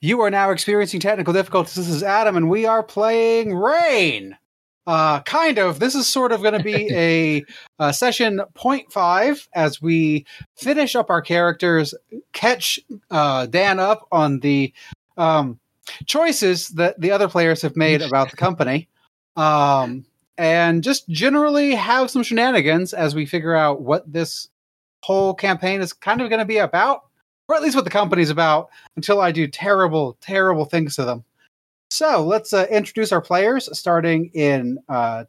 [0.00, 1.74] You are now experiencing technical difficulties.
[1.74, 4.36] This is Adam, and we are playing Reign.
[4.86, 5.80] Uh, kind of.
[5.80, 7.44] This is sort of going to be a,
[7.80, 10.24] a session 0.5 as we
[10.56, 11.94] finish up our characters,
[12.32, 12.78] catch
[13.10, 14.72] uh, Dan up on the
[15.16, 15.58] um,
[16.06, 18.88] choices that the other players have made about the company,
[19.34, 20.06] um,
[20.38, 24.48] and just generally have some shenanigans as we figure out what this
[25.02, 27.07] whole campaign is kind of going to be about,
[27.48, 31.24] or at least what the company's about, until I do terrible, terrible things to them.
[31.90, 35.24] So let's uh, introduce our players, starting in uh,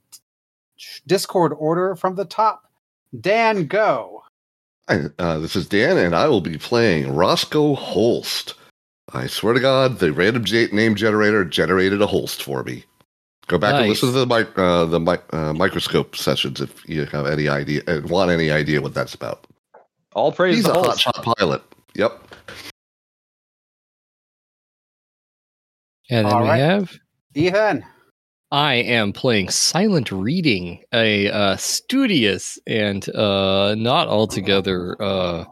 [1.07, 2.65] Discord order from the top.
[3.19, 4.23] Dan, go.
[4.89, 8.55] Hi, uh, this is Dan, and I will be playing Roscoe Holst.
[9.13, 12.83] I swear to God, the random j- name generator generated a Holst for me.
[13.47, 17.05] Go back and listen to the mic- uh, the mic- uh, microscope sessions if you
[17.05, 19.47] have any idea, uh, want any idea what that's about.
[20.13, 21.63] All praise He's the a whole hot shot pilot.
[21.95, 22.21] Yep.
[26.09, 26.59] And then All we right.
[26.59, 26.97] have
[27.35, 27.85] Ethan.
[28.51, 35.45] I am playing Silent Reading, a uh, studious and uh, not altogether uh,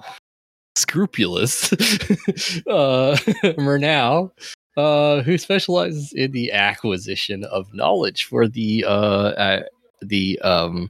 [0.76, 1.72] scrupulous
[2.67, 3.16] uh,
[3.59, 4.31] Murnau,
[4.78, 9.64] uh, who specializes in the acquisition of knowledge for the uh, uh,
[10.02, 10.89] the um,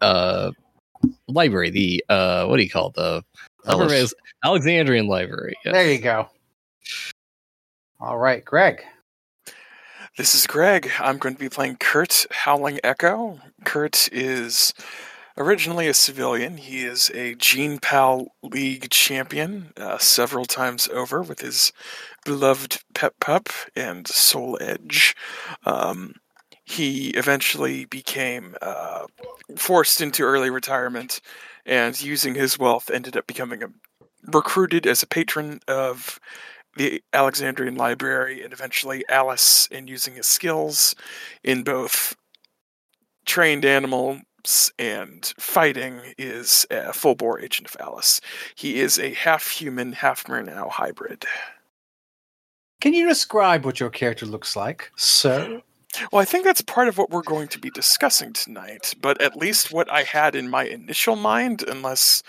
[0.00, 0.50] uh,
[1.28, 1.70] library.
[1.70, 2.94] The uh, what do you call it?
[2.94, 3.24] the
[3.66, 4.12] Ellis.
[4.12, 5.54] Upper- Alexandrian Library?
[5.64, 5.72] yes.
[5.72, 6.28] There you go.
[8.00, 8.82] All right, Greg.
[10.16, 10.90] This is Greg.
[11.00, 13.40] I'm going to be playing Kurt Howling Echo.
[13.64, 14.72] Kurt is
[15.36, 16.56] originally a civilian.
[16.58, 21.72] He is a Gene Pal League champion uh, several times over with his
[22.24, 25.16] beloved Pep Pup and Soul Edge.
[25.66, 26.14] Um,
[26.64, 29.06] he eventually became uh,
[29.56, 31.20] forced into early retirement
[31.66, 33.68] and using his wealth ended up becoming a,
[34.32, 36.18] recruited as a patron of
[36.76, 40.94] the Alexandrian Library and eventually Alice in using his skills
[41.42, 42.16] in both
[43.26, 44.20] trained animals
[44.78, 48.20] and fighting is a full bore agent of Alice.
[48.54, 51.24] He is a half human, half Murnau hybrid.
[52.80, 55.62] Can you describe what your character looks like, sir?
[56.10, 59.36] Well, I think that's part of what we're going to be discussing tonight, but at
[59.36, 62.22] least what I had in my initial mind, unless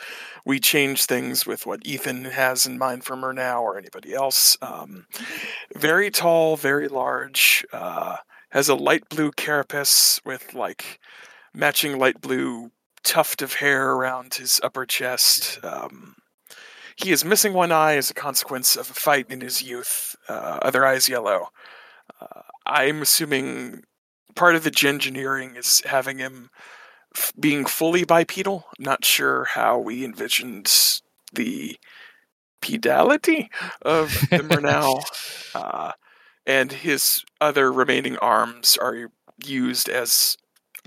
[0.45, 4.57] we change things with what Ethan has in mind for Murnau or anybody else.
[4.61, 5.07] Um,
[5.75, 8.17] very tall, very large, uh,
[8.49, 10.99] has a light blue carapace with like
[11.53, 12.71] matching light blue
[13.03, 15.59] tuft of hair around his upper chest.
[15.63, 16.15] Um,
[16.95, 20.59] he is missing one eye as a consequence of a fight in his youth, uh,
[20.61, 21.49] other eye is yellow.
[22.19, 23.83] Uh, I'm assuming
[24.35, 26.49] part of the engineering is having him
[27.16, 28.66] f- being fully bipedal.
[28.77, 30.71] I'm not sure how we envisioned
[31.33, 31.77] the
[32.61, 33.49] pedality
[33.81, 35.03] of the Murnau.
[35.55, 35.91] uh,
[36.45, 39.09] and his other remaining arms are
[39.43, 40.37] used as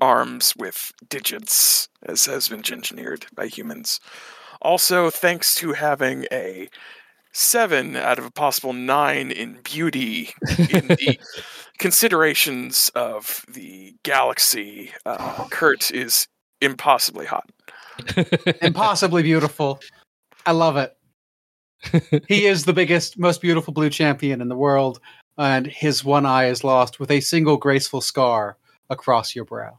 [0.01, 4.01] arms with digits, as has been engineered by humans.
[4.61, 6.69] Also, thanks to having a
[7.39, 11.19] seven out of a possible nine in beauty in the
[11.79, 16.27] considerations of the galaxy, uh, Kurt is
[16.61, 17.49] impossibly hot.
[18.63, 19.81] Impossibly beautiful.
[20.47, 20.97] I love it.
[22.29, 25.01] he is the biggest, most beautiful blue champion in the world,
[25.37, 28.57] and his one eye is lost with a single graceful scar
[28.91, 29.79] across your brow.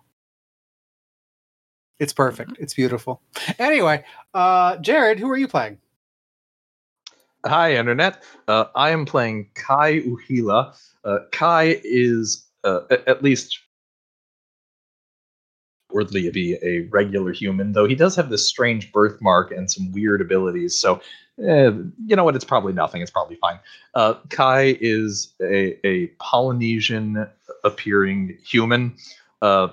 [2.00, 2.54] It's perfect.
[2.60, 3.22] It's beautiful.
[3.58, 4.04] Anyway,
[4.34, 5.78] uh, Jared, who are you playing?
[7.46, 8.22] Hi, Internet.
[8.50, 10.78] Uh, I am playing Kai Uhila.
[11.06, 13.60] Uh, Kai is, uh, at least
[15.92, 19.92] worthy to be a regular human, though he does have this strange birthmark and some
[19.94, 20.76] weird abilities.
[20.76, 21.02] So,
[21.42, 21.72] eh,
[22.06, 22.36] you know what?
[22.36, 23.02] It's probably nothing.
[23.02, 23.60] It's probably fine.
[23.96, 27.26] Uh, Kai is a, a Polynesian
[27.64, 28.96] appearing human,
[29.42, 29.70] uh,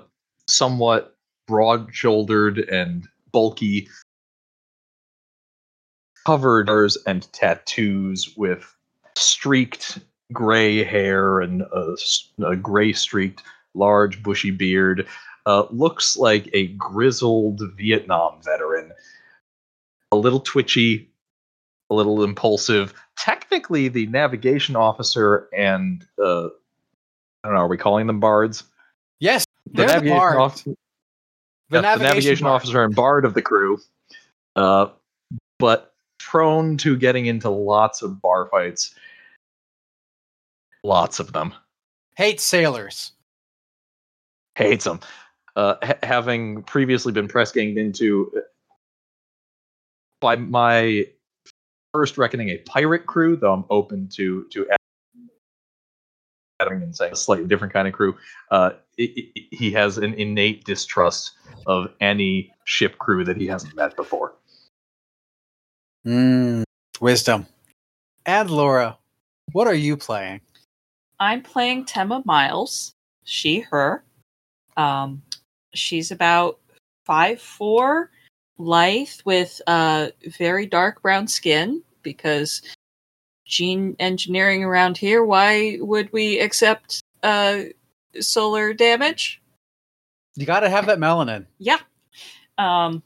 [0.47, 1.17] somewhat
[1.47, 3.89] broad shouldered and bulky
[6.27, 6.69] covered
[7.05, 8.75] and tattoos with
[9.15, 9.99] streaked
[10.33, 11.61] gray hair and
[12.43, 13.43] a gray streaked
[13.75, 15.07] large bushy beard
[15.45, 18.91] uh, looks like a grizzled vietnam veteran
[20.11, 21.09] a little twitchy
[21.89, 26.49] a little impulsive technically the navigation officer and uh, i
[27.45, 28.65] don't know are we calling them bards
[29.19, 30.37] Yes, the the navigation, bard.
[30.37, 30.75] officer, The yeah,
[31.69, 32.55] the navigation navigation bard.
[32.55, 33.79] officer and bard of the crew,
[34.55, 34.87] uh,
[35.57, 35.93] but
[36.27, 38.93] prone to getting into lots of bar fights.
[40.83, 41.53] Lots of them.
[42.17, 43.13] hates sailors.
[44.55, 44.99] Hates them.
[45.55, 48.41] Uh, ha- having previously been press ganged into uh,
[50.19, 51.05] by my
[51.93, 54.67] first reckoning a pirate crew, though I'm open to to
[56.59, 58.15] adding and saying a slightly different kind of crew.
[58.51, 61.31] Uh, i i he has an innate distrust
[61.65, 64.33] of any ship crew that he hasn't met before.
[66.07, 66.63] Mm,
[67.01, 67.47] wisdom.
[68.25, 68.97] And Laura,
[69.51, 70.39] what are you playing?
[71.19, 72.93] I'm playing Tema Miles.
[73.25, 74.05] She, her.
[74.77, 75.21] Um,
[75.73, 76.59] she's about
[77.05, 78.09] five four,
[78.57, 80.07] lithe with uh
[80.37, 82.61] very dark brown skin because
[83.45, 85.25] gene engineering around here.
[85.25, 87.63] Why would we accept uh
[88.21, 89.41] solar damage?
[90.35, 91.47] You got to have that melanin.
[91.59, 91.79] Yeah.
[92.57, 93.03] Um,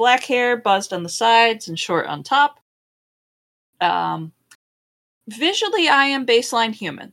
[0.00, 2.58] black hair, buzzed on the sides and short on top.
[3.82, 4.32] Um,
[5.28, 7.12] visually, I am baseline human.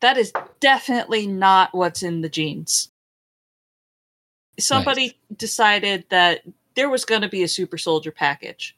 [0.00, 2.90] That is definitely not what's in the genes.
[4.58, 6.40] Somebody decided that
[6.74, 8.76] there was going to be a super soldier package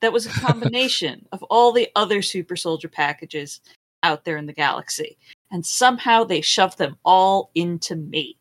[0.00, 3.60] that was a combination of all the other super soldier packages
[4.04, 5.18] out there in the galaxy.
[5.50, 8.36] And somehow they shoved them all into me.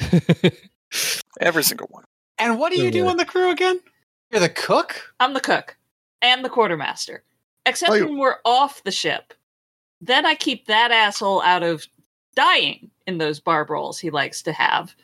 [1.40, 2.02] Every single one.
[2.38, 3.10] And what do you do Yeah.
[3.10, 3.80] on the crew again?
[4.30, 5.14] You're the cook?
[5.20, 5.76] I'm the cook
[6.22, 7.22] and the quartermaster.
[7.64, 9.34] Except Oh, you- when we're off the ship.
[10.00, 11.86] Then I keep that asshole out of
[12.34, 14.94] dying in those barb rolls he likes to have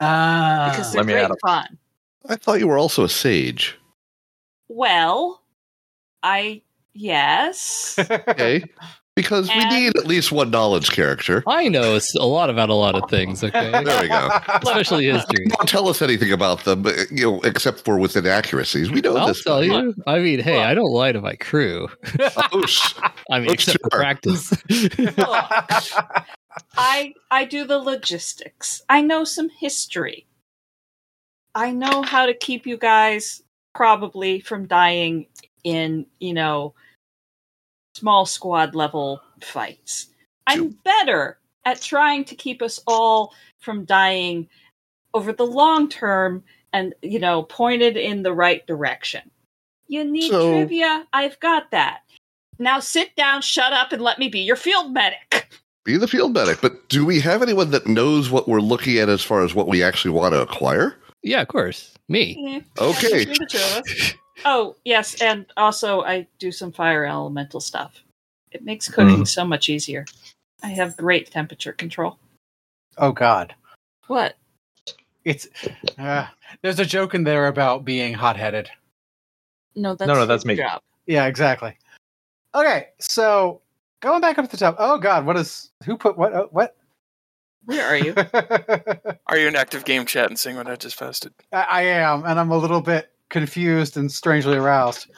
[0.00, 0.68] Ah.
[0.70, 1.36] because they're me great add 'em.
[1.42, 1.78] fun.
[2.28, 3.78] I thought you were also a sage.
[4.68, 5.42] Well,
[6.22, 6.62] I
[6.92, 7.98] yes.
[8.28, 8.64] Okay.
[9.14, 11.44] Because we need at least one knowledge character.
[11.46, 13.44] I know a lot about a lot of things.
[13.44, 14.30] Okay, There we go.
[14.62, 15.44] especially history.
[15.48, 18.90] Don't tell us anything about them, you know, except for with inaccuracies.
[18.90, 19.44] We know I'll this.
[19.44, 19.82] tell stuff.
[19.84, 19.94] you.
[20.06, 20.64] I mean, hey, Look.
[20.66, 21.88] I don't lie to my crew.
[22.20, 22.64] Oh,
[23.30, 24.50] I mean, except for practice.
[26.76, 28.82] I I do the logistics.
[28.88, 30.26] I know some history.
[31.54, 33.42] I know how to keep you guys
[33.74, 35.26] probably from dying
[35.64, 36.74] in, you know,
[37.94, 40.08] small squad level fights.
[40.46, 44.48] I'm better at trying to keep us all from dying
[45.14, 46.42] over the long term
[46.72, 49.30] and, you know, pointed in the right direction.
[49.88, 51.06] You need So- trivia?
[51.12, 52.00] I've got that.
[52.58, 55.48] Now sit down, shut up, and let me be your field medic.
[55.84, 56.60] be the field medic.
[56.60, 59.68] But do we have anyone that knows what we're looking at as far as what
[59.68, 60.96] we actually want to acquire?
[61.24, 61.92] yeah, of course.
[62.08, 62.36] Me.
[62.38, 63.26] Yeah, Okay.
[64.42, 64.76] between the two of us.
[64.76, 68.02] Oh, yes, and also I do some fire elemental stuff.
[68.50, 70.04] It makes cooking so much easier.
[70.62, 72.18] I have great temperature control.
[72.98, 73.54] oh God.
[74.08, 74.36] What?
[75.24, 75.46] It's
[75.98, 76.26] uh,
[76.62, 78.68] there's a joke in there about being hot-headed.
[79.76, 80.56] No, that's No, no, that's me.
[80.56, 80.82] Job.
[81.06, 81.76] Yeah, exactly.
[82.54, 83.62] Okay, so
[84.00, 84.76] going back up to the top.
[84.78, 86.32] Oh God, what is who put what?
[86.32, 86.76] Uh, what?
[87.64, 88.12] Where are you?
[89.28, 91.32] Are you in active game chat and seeing what I just posted?
[91.52, 95.08] I am, and I'm a little bit confused and strangely aroused.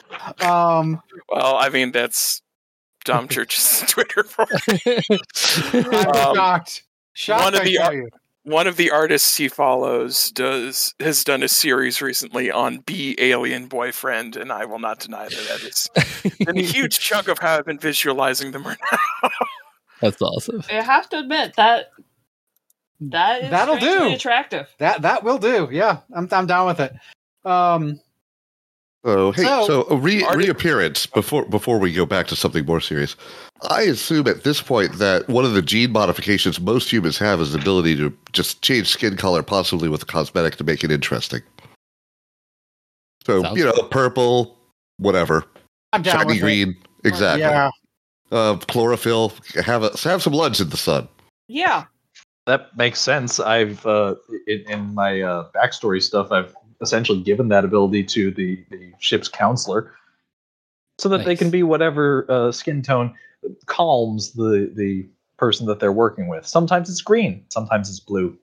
[0.43, 2.41] Um, Well, I mean that's
[3.05, 4.23] Dom Church's Twitter.
[4.25, 4.47] for
[5.75, 6.85] Um, shocked.
[7.13, 8.09] Shocked, one of I the- tell you.
[8.47, 13.69] One of the artists he follows does has done a series recently on B Alien
[13.69, 15.89] Boyfriend, and I will not deny that that is
[16.47, 19.29] a huge chunk of how I've been visualizing them right now.
[20.03, 20.63] That's awesome.
[20.71, 21.87] I have to admit that
[23.01, 24.13] that is That'll do.
[24.13, 24.69] attractive.
[24.77, 25.71] That that will do.
[25.73, 26.93] Yeah, I'm I'm down with it.
[27.47, 27.99] Um,
[29.07, 32.65] Oh, hey, So- so, a re- Are- reappearance before before we go back to something
[32.65, 33.17] more serious.
[33.71, 37.53] I assume at this point that one of the gene modifications most humans have is
[37.53, 41.43] the ability to just change skin color, possibly with a cosmetic to make it interesting.
[43.27, 44.57] So Sounds you know, purple,
[44.99, 45.45] whatever,
[45.93, 46.41] I'm down shiny with it.
[46.41, 47.41] green, exactly.
[47.43, 47.71] Yeah,
[48.33, 49.33] Uh, chlorophyll,
[49.65, 51.09] have a have some lunch in the sun.
[51.49, 51.85] Yeah.
[52.47, 53.41] That makes sense.
[53.41, 58.65] I've uh, in, in my uh, backstory stuff, I've essentially given that ability to the,
[58.71, 59.93] the ship's counselor,
[60.99, 63.15] so that they can be whatever uh, skin tone
[63.67, 66.47] calms the the person that they're working with.
[66.47, 68.39] Sometimes it's green, sometimes it's blue.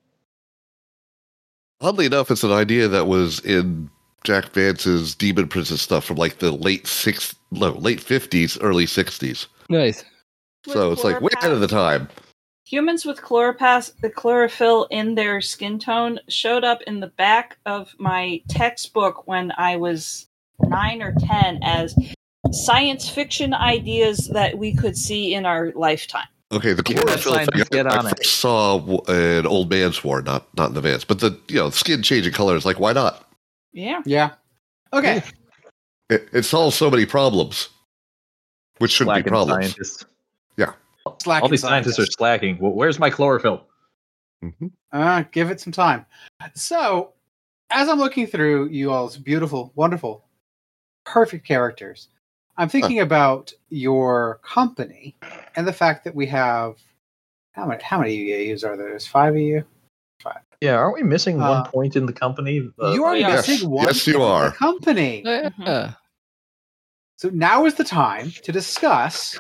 [1.79, 3.89] Oddly enough, it's an idea that was in
[4.23, 9.47] Jack Vance's Demon Princes stuff from like the late six, no, late fifties, early sixties.
[9.69, 10.03] Nice.
[10.67, 12.07] So With it's like way ahead of the time.
[12.65, 17.93] Humans with chloropas- the chlorophyll in their skin tone showed up in the back of
[17.97, 20.27] my textbook when I was
[20.61, 21.95] nine or ten as
[22.51, 26.27] science fiction ideas that we could see in our lifetime.
[26.51, 27.45] Okay, the You got chlorophyll thing.
[27.45, 28.25] scientists, get I on it.
[28.25, 32.03] saw an old man's war, not not in the advance, but the you know skin
[32.03, 32.65] changing colors.
[32.65, 33.27] Like, why not?
[33.73, 34.01] Yeah.
[34.05, 34.31] yeah.
[34.93, 35.23] Okay,
[36.09, 37.69] It, it solves so many problems,
[38.79, 39.65] which shouldn't be problems.
[39.67, 40.05] scientists.
[41.21, 42.57] Slacking All these scientists are slacking.
[42.59, 43.65] Well, where's my chlorophyll?
[44.43, 44.71] Mhm.
[44.91, 46.05] Uh, give it some time.
[46.55, 47.13] So,
[47.69, 50.25] as I'm looking through you all's beautiful, wonderful,
[51.05, 52.09] perfect characters,
[52.57, 55.15] I'm thinking about your company
[55.55, 56.75] and the fact that we have
[57.53, 58.89] how many how many UAUs are there?
[58.89, 59.63] There's five of you.
[60.21, 60.39] Five.
[60.61, 62.69] Yeah, aren't we missing Uh, one point in the company?
[62.81, 63.35] Uh, you are yeah.
[63.35, 63.63] missing Yes.
[63.63, 63.85] one.
[63.87, 64.51] Yes, you from the are.
[64.51, 65.23] company.
[65.25, 65.93] Yeah.
[67.17, 69.37] So now is the time to discuss.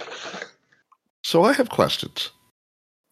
[1.23, 2.31] So I have questions.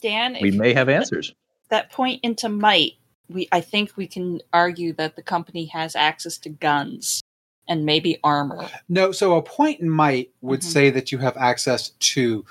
[0.01, 1.33] Dan, we may have answers.
[1.69, 2.93] That point into might,
[3.29, 7.21] we I think we can argue that the company has access to guns
[7.67, 8.67] and maybe armor.
[8.87, 10.71] No, so a point in might would Mhm.
[10.71, 12.43] say that you have access to,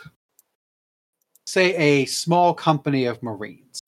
[1.47, 3.81] say, a small company of Marines.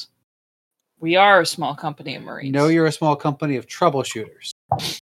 [0.98, 2.46] We are a small company of Marines.
[2.46, 4.52] You know, you're a small company of troubleshooters.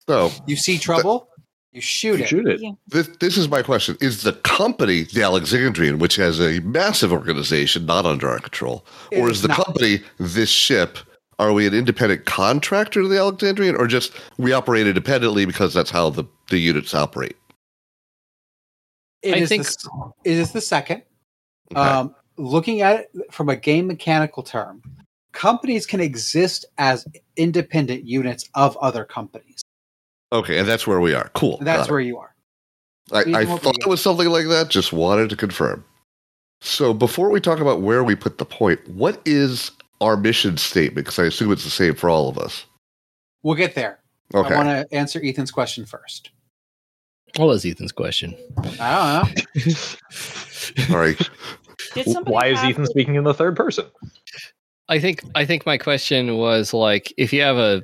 [0.07, 1.30] So You see trouble,
[1.73, 2.29] you shoot it.
[2.29, 2.61] Shoot it.
[2.61, 2.73] Yeah.
[2.89, 7.87] this, this is my question: Is the company the Alexandrian, which has a massive organization
[7.87, 9.65] not under our control, It or is is the not.
[9.65, 10.99] company this ship?
[11.39, 15.89] Are we an independent contractor to the Alexandrian, or just we operate independently because that's
[15.91, 17.35] how the, the units operate?
[19.23, 21.03] It I is think the, s- it is the second.
[21.73, 21.81] Okay.
[21.81, 24.83] Um, looking at it from a game mechanical term,
[25.33, 29.50] companies can exist as independent units of other companies.
[30.33, 31.31] Okay, and that's where we are.
[31.35, 31.59] Cool.
[31.61, 32.35] That's where you are.
[33.13, 34.69] I, I thought it was something like that.
[34.69, 35.85] Just wanted to confirm.
[36.61, 39.71] So before we talk about where we put the point, what is
[40.01, 41.07] our mission statement?
[41.07, 42.67] Because I assume it's the same for all of us.
[43.43, 43.99] We'll get there.
[44.35, 44.55] Okay.
[44.55, 46.31] I want to answer Ethan's question first.
[47.37, 48.37] What was Ethan's question?
[48.81, 49.73] I don't know.
[50.11, 51.17] Sorry.
[51.95, 53.87] Did somebody Why is Ethan the- speaking in the third person?
[54.89, 57.83] I think I think my question was like if you have a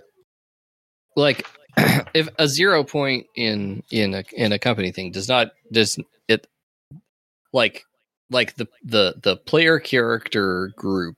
[1.15, 1.47] like
[2.14, 6.47] if a zero point in in a in a company thing does not does it
[7.52, 7.85] like
[8.30, 11.16] like the the the player character group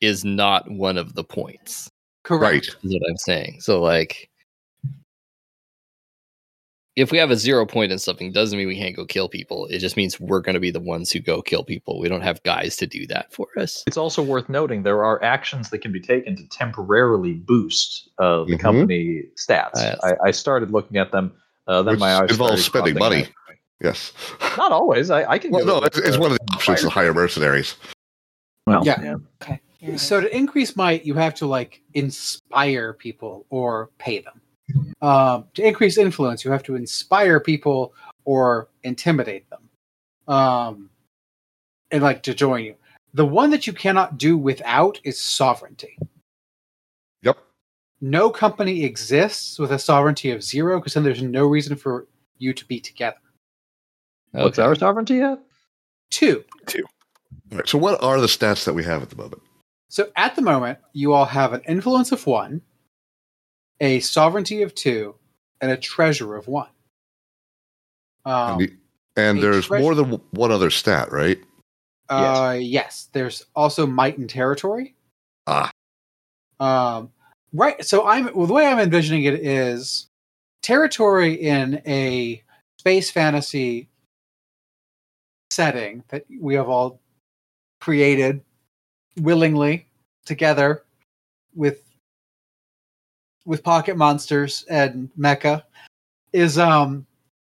[0.00, 1.90] is not one of the points
[2.26, 2.52] Correct.
[2.52, 2.66] right.
[2.82, 3.60] is what I'm saying.
[3.60, 4.28] So like
[6.96, 9.66] if we have a zero point in something doesn't mean we can't go kill people.
[9.66, 12.00] It just means we're going to be the ones who go kill people.
[12.00, 13.84] We don't have guys to do that for us.
[13.86, 18.44] It's also worth noting there are actions that can be taken to temporarily boost uh,
[18.44, 18.60] the Mhm.
[18.60, 19.72] company stats.
[19.76, 19.98] Yes.
[20.02, 21.32] I, I started looking at them.
[21.68, 23.34] Uh, then Which my eyes involves started spending crossing money.
[23.82, 24.12] Yes.
[24.56, 25.10] Not always.
[25.10, 25.50] I, I can.
[25.50, 27.04] Well, do no, with, it's, it's one of the options to fire.
[27.04, 27.76] hire mercenaries.
[28.66, 29.16] Well, Yeah.
[29.42, 29.60] Okay.
[29.98, 34.40] So to increase might, you have to like inspire people or pay them.
[35.00, 37.94] Um, to increase influence, you have to inspire people
[38.24, 39.68] or intimidate them,
[40.26, 40.90] um,
[41.90, 42.74] and like to join you.
[43.14, 45.96] The one that you cannot do without is sovereignty.
[47.22, 47.38] Yep.
[48.00, 52.06] No company exists with a sovereignty of zero because then there's no reason for
[52.38, 53.16] you to be together.
[54.32, 55.40] What's our sovereignty at?
[56.10, 56.44] Two.
[57.50, 57.68] All right.
[57.68, 59.42] So what are the stats that we have at the moment?
[59.88, 62.60] So at the moment, you all have an influence of one,
[63.80, 65.14] a sovereignty of two,
[65.60, 66.68] and a treasure of one.
[68.24, 68.76] Um, and the-
[69.16, 71.38] and there's treasure- more than one other stat, right?
[72.08, 74.94] uh, yes, there's also might and territory.
[75.48, 75.70] Ah.
[76.60, 77.12] Um,
[77.52, 77.84] right.
[77.84, 80.06] So I'm well, the way I'm envisioning it is
[80.62, 82.42] territory in a
[82.78, 83.88] space fantasy
[85.50, 87.00] setting that we have all
[87.80, 88.40] created
[89.20, 89.88] willingly
[90.24, 90.84] together
[91.54, 91.85] with
[93.46, 95.62] with pocket monsters and mecha
[96.32, 97.06] is um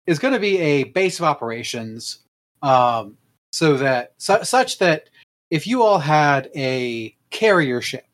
[0.07, 2.19] is going to be a base of operations
[2.63, 3.17] um
[3.53, 5.09] so that su- such that
[5.51, 8.07] if you all had a carrier ship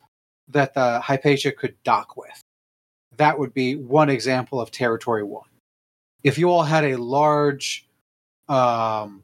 [0.49, 2.41] that the Hypatia could dock with
[3.17, 5.43] that would be one example of territory 1
[6.23, 7.89] if you all had a large
[8.49, 9.23] um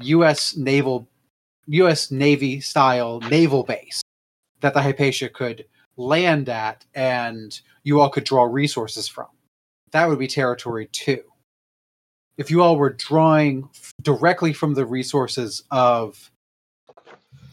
[0.00, 1.08] US naval
[1.68, 4.02] US Navy style naval base
[4.60, 5.64] that the Hypatia could
[5.96, 9.26] land at and you all could draw resources from.
[9.92, 11.22] That would be territory two.
[12.36, 16.30] If you all were drawing f- directly from the resources of,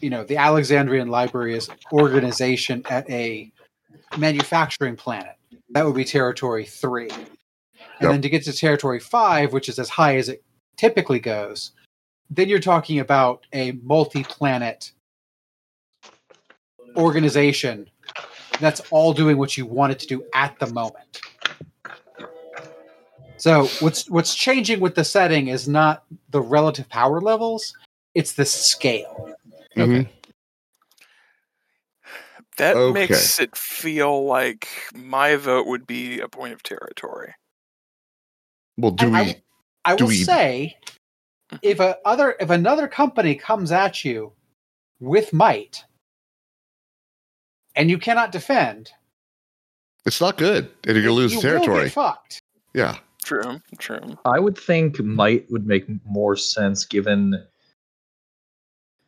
[0.00, 3.50] you know, the Alexandrian Library's organization at a
[4.18, 5.36] manufacturing planet,
[5.70, 7.08] that would be territory three.
[7.10, 8.10] And Yep.
[8.10, 10.42] then to get to territory five, which is as high as it
[10.76, 11.72] typically goes,
[12.28, 14.92] then you're talking about a multi-planet
[16.96, 17.88] organization
[18.60, 21.20] that's all doing what you want it to do at the moment.
[23.36, 27.74] So what's what's changing with the setting is not the relative power levels,
[28.14, 29.34] it's the scale.
[29.76, 30.08] Mhm.
[32.56, 32.92] That Okay.
[33.00, 37.34] makes it feel like my vote would be a point of territory.
[38.76, 39.34] Well, do I- I- we?
[39.84, 40.78] I Do will we- say
[41.62, 44.32] if a other if another company comes at you
[45.00, 45.84] with might
[47.76, 48.90] and you cannot defend,
[50.06, 51.84] It's not good, and you're gonna lose you territory.
[51.84, 52.40] get fucked.
[52.74, 52.98] Yeah.
[53.24, 54.18] True, true.
[54.26, 57.42] I would think might would make more sense given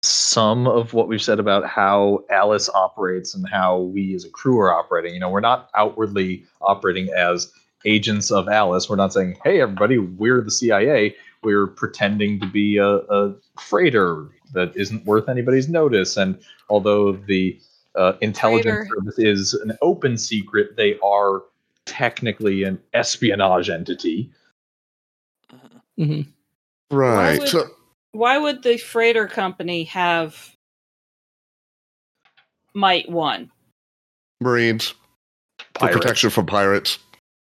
[0.03, 4.59] some of what we've said about how Alice operates and how we as a crew
[4.61, 5.15] are operating.
[5.15, 7.51] You know, we're not outwardly operating as
[7.85, 8.89] agents of Alice.
[8.89, 14.29] We're not saying, "Hey, everybody, we're the CIA." We're pretending to be a, a freighter
[14.55, 16.17] that isn't worth anybody's notice.
[16.17, 17.61] And although the
[17.97, 18.89] uh, intelligence Freighter.
[18.95, 21.43] service is an open secret, they are
[21.87, 24.31] technically an espionage entity.
[25.53, 25.71] Mhm.
[25.97, 26.21] hmm
[26.97, 27.39] Right.
[27.41, 27.69] would- So
[28.13, 30.55] Why would the freighter company have
[32.75, 33.51] Might One?
[34.41, 34.89] Marines
[35.59, 35.97] for Pirates.
[35.99, 36.99] protection from pirates.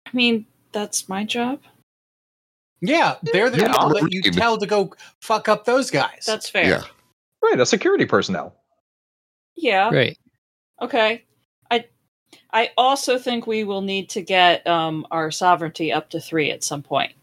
[0.05, 1.59] I mean, that's my job.
[2.81, 4.33] Yeah, they're the Yeah, people that you Marine.
[4.33, 6.23] tell to go fuck up those guys.
[6.25, 6.69] That's fair.
[6.69, 6.83] Yeah.
[7.43, 8.55] Right, a security personnel.
[9.55, 9.89] Yeah.
[9.89, 10.17] Right.
[10.81, 11.23] Okay.
[11.71, 11.85] I
[12.51, 16.63] I also think we will need to get um, our sovereignty up to three at
[16.63, 17.13] some point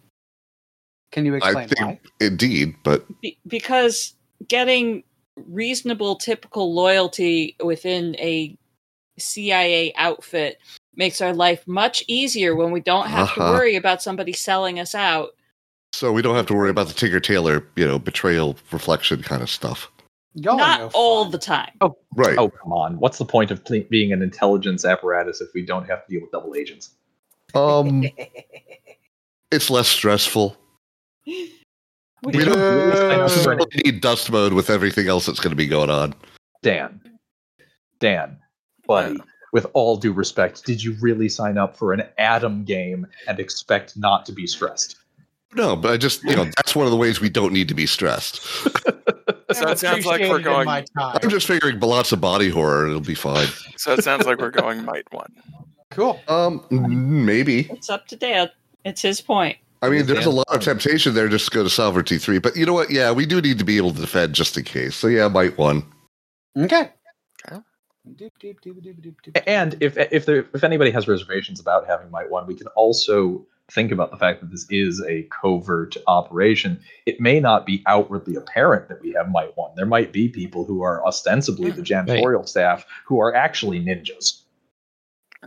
[1.12, 2.00] Can you I explain think why?
[2.20, 4.14] indeed, but Be- because
[4.48, 5.04] getting
[5.36, 8.56] reasonable, typical loyalty within a
[9.18, 10.58] CIA outfit
[10.96, 13.34] makes our life much easier when we don't have Uh-huh.
[13.52, 15.30] to worry about somebody selling us out.
[15.92, 19.42] so we don't have to worry about the Tinker Tailor, you know, betrayal reflection kind
[19.42, 19.90] of stuff.
[20.34, 21.70] Y'all Not all the time.
[21.80, 22.36] Oh, right.
[22.36, 22.98] Oh, come on.
[22.98, 26.22] What's the point of ple- being an intelligence apparatus if we don't have to deal
[26.22, 26.90] with double agents?
[27.54, 28.04] Um
[29.52, 30.56] it's less stressful.
[31.26, 31.52] We
[32.24, 35.08] We don't really sign up This is for what we need dust mode with everything
[35.08, 36.14] else that's going to be going on.
[36.62, 37.00] Dan.
[38.00, 38.38] Dan,
[38.86, 39.18] buddy,
[39.52, 43.96] with all due respect, did you really sign up for an Adam game and expect
[43.96, 44.96] not to be stressed?
[45.54, 47.74] No, but I just, you know, that's one of the ways we don't need to
[47.74, 48.40] be stressed.
[49.52, 50.66] So it sounds like we're going.
[50.66, 51.18] my time.
[51.22, 53.46] I'm just figuring lots of body horror, it'll be fine.
[53.76, 55.32] So it sounds like we're going might one.
[55.90, 56.20] Cool.
[56.26, 57.68] Um, maybe.
[57.70, 58.50] It's up to Dad.
[58.84, 59.58] It's his point.
[59.80, 62.56] I mean, there's a lot of temptation there just to go to Sovereignty 3, but
[62.56, 62.90] you know what?
[62.90, 64.96] Yeah, we do need to be able to defend just in case.
[64.96, 65.84] So yeah, might one.
[66.56, 66.90] Okay.
[67.46, 67.60] Okay.
[68.08, 69.42] Doop, doop, doop, doop, doop, doop.
[69.46, 73.46] And if if there if anybody has reservations about having Might One, we can also
[73.70, 76.80] think about the fact that this is a covert operation.
[77.06, 79.72] It may not be outwardly apparent that we have Might One.
[79.76, 84.42] There might be people who are ostensibly the mm, janitorial staff who are actually ninjas.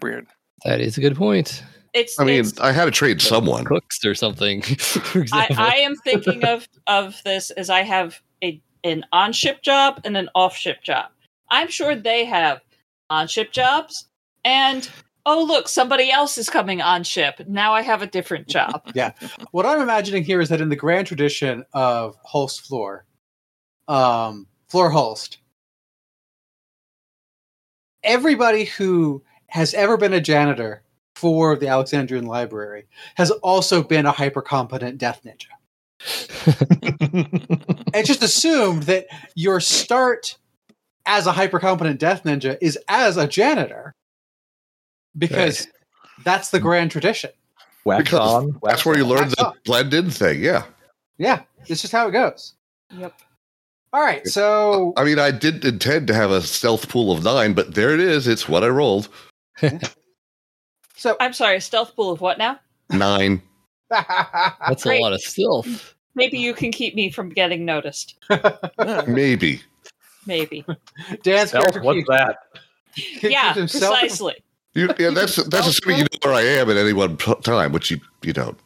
[0.01, 0.27] Weird.
[0.65, 1.63] That is a good point.
[1.93, 3.65] It's I mean, it's- I had to trade someone.
[3.65, 5.47] Cooks or something, for I.
[5.57, 10.17] I am thinking of of this as I have a an on ship job and
[10.17, 11.11] an off ship job.
[11.49, 12.61] I'm sure they have
[13.09, 14.07] on ship jobs
[14.43, 14.89] and
[15.27, 17.41] oh look, somebody else is coming on ship.
[17.47, 18.81] Now I have a different job.
[18.95, 19.11] Yeah.
[19.51, 23.05] What I'm imagining here is that in the grand tradition of Holst Floor,
[23.87, 25.37] um, Floor Holst,
[28.01, 30.83] everybody who has ever been a janitor
[31.15, 35.47] for the Alexandrian Library has also been a hyper competent death ninja.
[37.93, 40.37] It's just assumed that your start
[41.05, 43.95] as a hyper competent death ninja is as a janitor
[45.17, 45.67] because
[46.23, 47.29] that's the grand tradition.
[47.85, 49.09] Wax Because on, wax That's where you off.
[49.09, 49.55] learn Wax the up.
[49.65, 50.41] blend in thing.
[50.43, 50.63] Yeah.
[51.17, 52.53] Yeah, it's just how it goes.
[52.95, 53.13] Yep.
[53.93, 57.53] All right, so I mean, I didn't intend to have a stealth pool of nine,
[57.53, 58.27] but there it is.
[58.27, 59.07] It's what I rolled.
[60.95, 62.59] so I'm sorry, stealth pool of what now?
[62.91, 63.41] Nine.
[63.89, 65.01] That's a Great.
[65.01, 65.95] lot of stealth.
[66.15, 68.15] Maybe you can keep me from getting noticed.
[69.07, 69.61] Maybe.
[70.25, 70.65] Maybe.
[71.23, 72.37] Dan's Self, what's keeps- that?
[72.93, 74.35] keeps yeah, precisely.
[74.77, 77.89] You, yeah, that's that's assuming you know where I am at any one time, which
[77.89, 78.57] you you don't.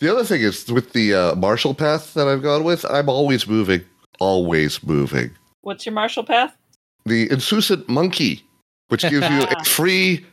[0.00, 3.46] The other thing is with the uh, martial path that I've gone with, I'm always
[3.46, 3.82] moving,
[4.18, 5.30] always moving.
[5.60, 6.56] What's your martial path?
[7.06, 8.44] The insouciant monkey,
[8.88, 10.26] which gives you a free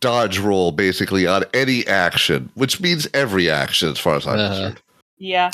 [0.00, 4.48] dodge roll basically on any action, which means every action as far as I'm Uh-huh.
[4.48, 4.80] concerned.
[5.18, 5.50] Yeah.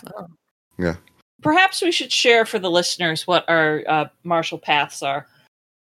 [0.79, 0.97] Yeah.
[1.43, 5.27] Perhaps we should share for the listeners what our uh, martial paths are.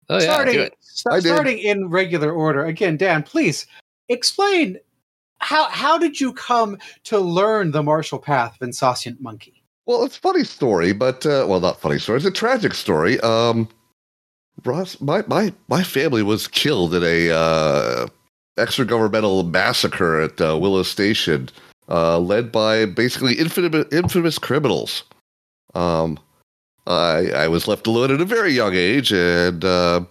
[0.09, 0.69] Oh yeah, do starting
[1.05, 1.11] it.
[1.11, 1.23] sta- did.
[1.23, 2.97] starting in regular order again.
[2.97, 3.65] Dan, please
[4.09, 4.77] explain
[5.39, 9.63] how how did you come to learn the martial path of insouciant monkey?
[9.85, 12.17] Well, it's a funny story, but uh, well, not funny story.
[12.17, 13.19] It's a tragic story.
[13.21, 13.67] Um,
[14.65, 18.07] Ross, my my my family was killed in a uh,
[18.57, 21.49] extra-governmental massacre at uh, Willow Station,
[21.87, 25.03] uh, led by basically infamous, infamous criminals.
[25.73, 26.19] Um,
[26.85, 30.01] I I was left alone at a very young age, and uh,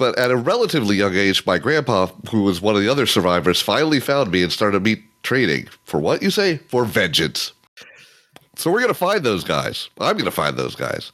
[0.00, 3.60] but at a relatively young age, my grandpa, who was one of the other survivors,
[3.60, 7.52] finally found me and started me training for what you say for vengeance.
[8.56, 9.90] So we're gonna find those guys.
[10.00, 11.12] I'm gonna find those guys,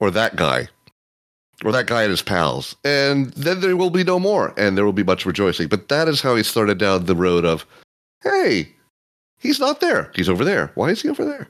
[0.00, 0.68] or that guy,
[1.66, 4.86] or that guy and his pals, and then there will be no more, and there
[4.86, 5.68] will be much rejoicing.
[5.68, 7.66] But that is how he started down the road of
[8.22, 8.72] Hey,
[9.38, 10.10] he's not there.
[10.14, 10.70] He's over there.
[10.76, 11.46] Why is he over there?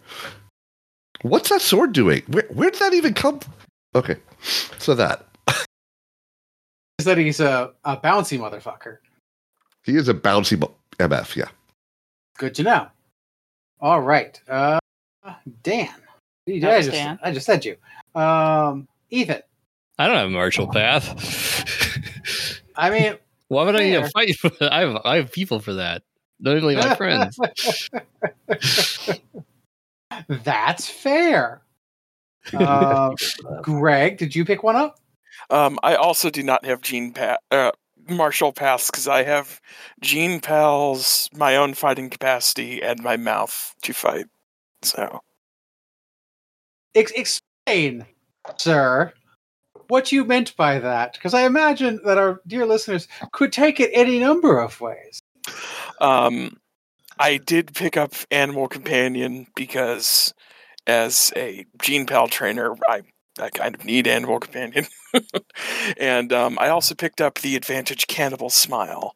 [1.20, 2.24] What's that sword doing?
[2.26, 3.38] Where, where did that even come?
[3.94, 5.28] Okay, so that
[6.98, 8.98] Is that he's a, a bouncy motherfucker.
[9.84, 11.36] he is a bouncy mo- MF.
[11.36, 11.48] Yeah.
[12.38, 12.88] Good to know.
[13.80, 14.40] All right.
[14.48, 14.78] Uh,
[15.62, 15.88] Dan.
[16.48, 17.18] I That just, Dan.
[17.22, 17.76] I just said you.
[18.20, 19.42] Um, Ethan.
[19.98, 22.50] I don't have a martial path.
[22.76, 23.16] I mean,
[23.48, 24.02] Why would I need Fair.
[24.04, 24.36] to fight?
[24.36, 24.50] For?
[24.62, 26.02] I have I have people for that.
[26.40, 27.38] Not only my friends.
[30.28, 31.60] That's fair.
[32.52, 33.14] Uh,
[33.62, 34.98] Greg, did you pick one up?
[35.50, 37.72] Um, I also do not have gene pa- uh,
[38.08, 39.60] martial paths because I have
[40.00, 44.26] gene pals, my own fighting capacity, and my mouth to fight.
[44.82, 45.20] So
[46.94, 48.06] Ex- explain,
[48.58, 49.12] sir,
[49.88, 53.90] what you meant by that, because I imagine that our dear listeners could take it
[53.92, 55.20] any number of ways.
[56.00, 56.58] Um,
[57.18, 60.34] I did pick up Animal Companion because,
[60.86, 63.02] as a Gene Pal trainer, I,
[63.38, 64.86] I kind of need Animal Companion.
[65.96, 69.14] and um, I also picked up the Advantage Cannibal Smile,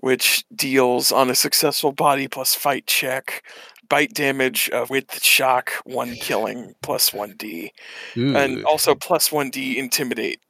[0.00, 3.44] which deals on a successful body plus fight check,
[3.88, 7.70] bite damage uh, with shock, one killing, plus 1d,
[8.16, 10.40] and also plus 1d intimidate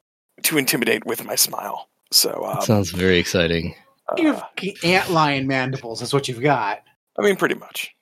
[0.42, 1.88] to intimidate with my smile.
[2.12, 3.74] So, that um, sounds very exciting.
[4.16, 4.44] You uh, have
[4.82, 6.82] antlion mandibles, is what you've got.
[7.18, 7.94] I mean, pretty much.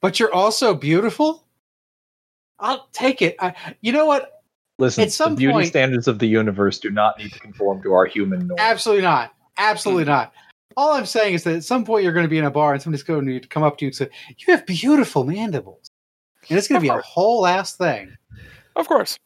[0.00, 1.44] But you're also beautiful?
[2.60, 3.36] I'll take it.
[3.40, 4.42] I, you know what?
[4.78, 7.82] Listen, At some the beauty point- standards of the universe do not need to conform
[7.82, 8.60] to our human norms.
[8.60, 9.34] Absolutely not.
[9.56, 10.32] Absolutely not.
[10.76, 12.72] All I'm saying is that at some point you're going to be in a bar
[12.72, 15.90] and somebody's going to come up to you and say, You have beautiful mandibles.
[16.48, 18.16] And it's going to be a whole ass thing.
[18.76, 19.18] Of course.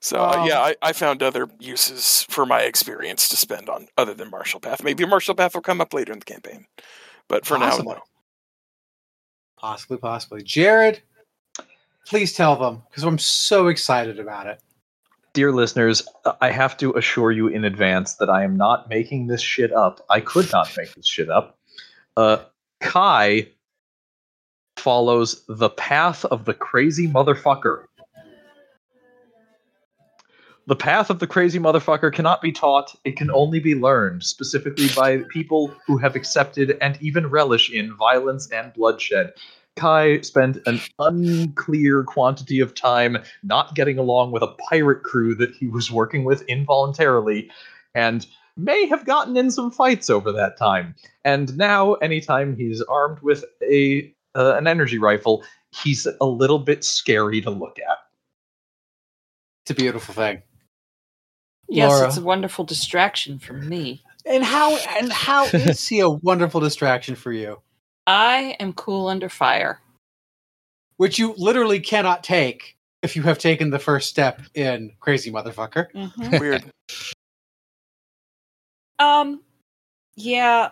[0.00, 3.88] So uh, Um, yeah, I, I found other uses for my experience to spend on
[3.98, 4.84] other than martial path.
[4.84, 6.66] Maybe a martial path will come up later in the campaign,
[7.28, 7.86] but for Possibly.
[7.94, 8.02] now, no.
[9.58, 10.42] Possibly, possibly.
[10.44, 11.02] Jared,
[12.06, 14.60] please tell them because I'm so excited about it.
[15.32, 16.06] Dear listeners,
[16.40, 20.04] I have to assure you in advance that I am not making this shit up.
[20.10, 21.56] I could not make this shit up.
[22.16, 22.38] Uh,
[22.80, 23.46] Kai
[24.76, 27.84] follows the path of the crazy motherfucker.
[30.66, 34.88] The path of the crazy motherfucker cannot be taught, it can only be learned, specifically
[34.94, 39.32] by people who have accepted and even relish in violence and bloodshed.
[39.76, 45.54] Kai spent an unclear quantity of time not getting along with a pirate crew that
[45.54, 47.50] he was working with involuntarily,
[47.94, 50.94] and may have gotten in some fights over that time.
[51.24, 56.84] And now, anytime he's armed with a uh, an energy rifle, he's a little bit
[56.84, 57.98] scary to look at.
[59.64, 60.42] It's a beautiful thing.
[61.68, 62.08] Yes, Laura.
[62.08, 64.02] it's a wonderful distraction for me.
[64.26, 67.60] And how and how is he a wonderful distraction for you?
[68.10, 69.80] I am cool under fire.
[70.96, 75.92] Which you literally cannot take if you have taken the first step in Crazy Motherfucker.
[75.92, 76.40] Mhm.
[76.40, 76.72] Weird.
[78.98, 79.40] um,
[80.16, 80.70] yeah,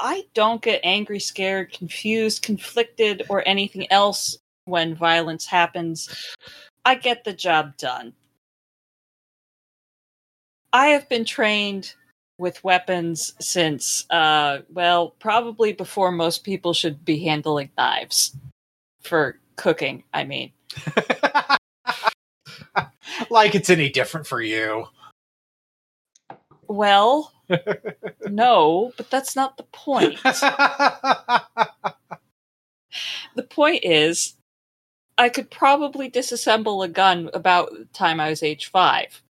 [0.00, 6.34] I don't get angry, scared, confused, conflicted, or anything else when violence happens.
[6.84, 8.14] I get the job done.
[10.72, 11.94] I have been trained
[12.40, 18.34] with weapons since, uh, well, probably before most people should be handling knives
[19.02, 20.02] for cooking.
[20.14, 20.50] I mean,
[23.30, 24.86] like it's any different for you.
[26.66, 27.32] well,
[28.26, 30.18] no, but that's not the point.
[30.24, 31.44] the
[33.50, 34.34] point is,
[35.18, 39.22] I could probably disassemble a gun about the time I was age five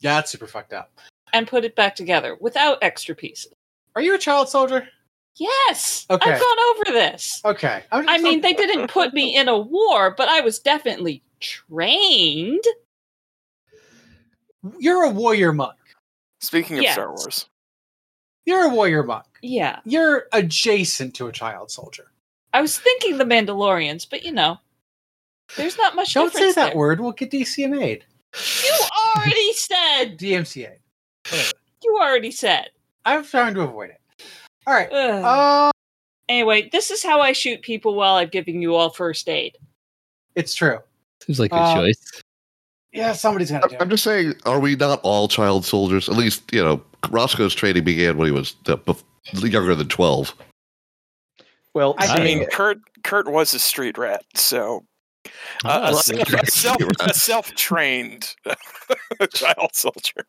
[0.00, 0.90] yeah, that's super fucked up.
[1.32, 3.52] And put it back together without extra pieces.
[3.96, 4.88] Are you a child soldier?
[5.36, 6.30] Yes, Okay.
[6.32, 7.40] I've gone over this.
[7.44, 7.82] Okay.
[7.92, 11.22] I'm I just- mean, they didn't put me in a war, but I was definitely
[11.40, 12.62] trained.
[14.78, 15.76] You're a warrior monk.
[16.40, 16.94] Speaking of Yes.
[16.94, 17.46] Star Wars,
[18.46, 19.26] You're a warrior monk.
[19.42, 22.10] Yeah, You're adjacent to a child soldier.
[22.52, 24.58] I was thinking the Mandalorians, but you know,
[25.56, 26.76] there's not much Don't say that there.
[26.76, 27.00] word.
[27.00, 28.04] We'll get DCMA'd.
[28.64, 28.72] You
[29.16, 30.18] already said.
[30.18, 30.76] DMCA.
[31.30, 31.50] Whatever.
[31.82, 32.68] You already said.
[33.06, 34.00] I'm trying to avoid it.
[34.66, 34.92] All right.
[34.92, 35.24] Ugh.
[35.24, 35.70] Uh,
[36.28, 39.56] anyway, this is how I shoot people while I'm giving you all first aid.
[40.34, 40.78] it's true.
[41.22, 42.22] Seems like a Uh, choice.
[42.92, 43.92] Yeah, somebody's gonna do I'm it.
[43.92, 46.06] just saying, are we not all child soldiers?
[46.10, 49.02] At least, you know, Roscoe's training began when he was uh, bef-
[49.50, 50.34] younger than 12.
[51.72, 54.84] Well, I I mean, Kurt Kurt was a street rat, so
[55.64, 58.34] uh, Ah, a, self, a, self, a self-trained
[59.32, 60.26] child soldier.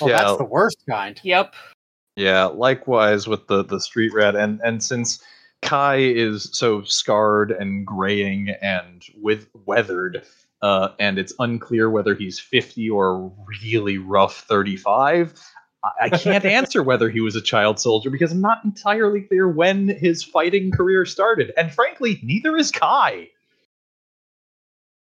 [0.00, 0.18] Well, Yeah.
[0.18, 1.20] that's the worst kind.
[1.22, 1.54] Yep.
[2.16, 5.22] Yeah, likewise with the the street rat, and and since
[5.62, 10.22] Kai is so scarred and graying and with weathered,
[10.62, 13.32] uh, and it's unclear whether he's fifty or
[13.62, 15.32] really rough thirty five.
[15.84, 19.48] I I can't answer whether he was a child soldier because I'm not entirely clear
[19.48, 23.28] when his fighting career started, and frankly, neither is Kai.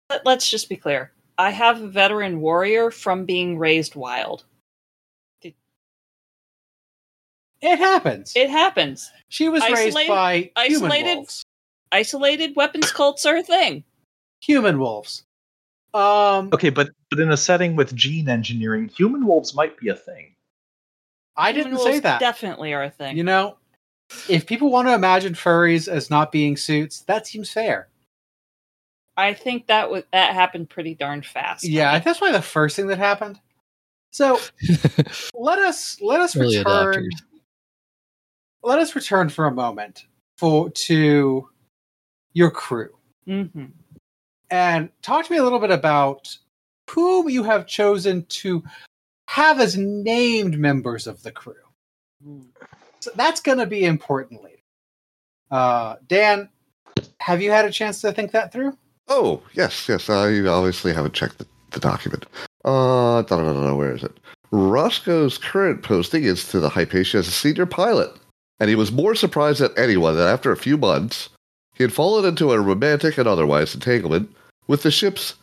[0.09, 1.11] Let- Let's just be clear.
[1.37, 4.43] I have a veteran warrior from being raised wild.
[7.61, 8.31] It happens.
[8.35, 9.11] It happens.
[9.27, 11.43] she was raised Isolated- by human isolated- wolves.
[11.91, 13.83] Isolated weapons cults are a thing.
[14.41, 15.23] Human wolves.
[15.93, 19.95] Um, Okay, but but in a setting with gene engineering, human wolves might be a
[19.95, 20.35] thing.
[21.35, 22.19] I Human didn't say that.
[22.19, 23.17] Definitely are a thing.
[23.17, 23.57] You know,
[24.29, 27.89] if people want to imagine furries as not being suits, that seems fair.
[29.19, 31.65] I think that was that happened pretty darn fast.
[31.65, 33.39] Yeah, that's probably the first thing that happened.
[34.11, 34.39] So
[35.33, 37.03] let us let us Early return.
[37.03, 37.09] adopters.
[38.63, 40.05] Let us return for a moment
[40.37, 41.49] for to
[42.33, 43.45] your crew hmm
[44.49, 46.35] and talk to me a little bit about
[46.89, 48.63] whom you have chosen to
[49.27, 51.53] have as named members of the crew.
[53.01, 54.55] So that's going to be important later.
[55.51, 56.49] Uh, Dan,
[57.19, 58.77] have you had a chance to think that through?
[59.09, 60.09] Oh, yes, yes.
[60.09, 62.25] I obviously haven't checked the, the document.
[62.63, 64.19] Uh, da, da, where is it?
[64.51, 68.11] Roscoe's current posting is to the Hypatia as a senior pilot,
[68.59, 71.29] and he was more surprised than anyone that after a few months,
[71.75, 74.29] he had fallen into a romantic and otherwise entanglement
[74.67, 75.35] with the ship's,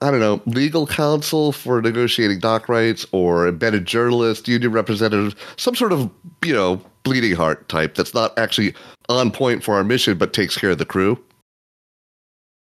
[0.00, 5.74] I don't know, legal counsel for negotiating dock rights or embedded journalist, union representative, some
[5.74, 6.10] sort of,
[6.44, 8.74] you know, bleeding heart type that's not actually
[9.08, 11.18] on point for our mission but takes care of the crew.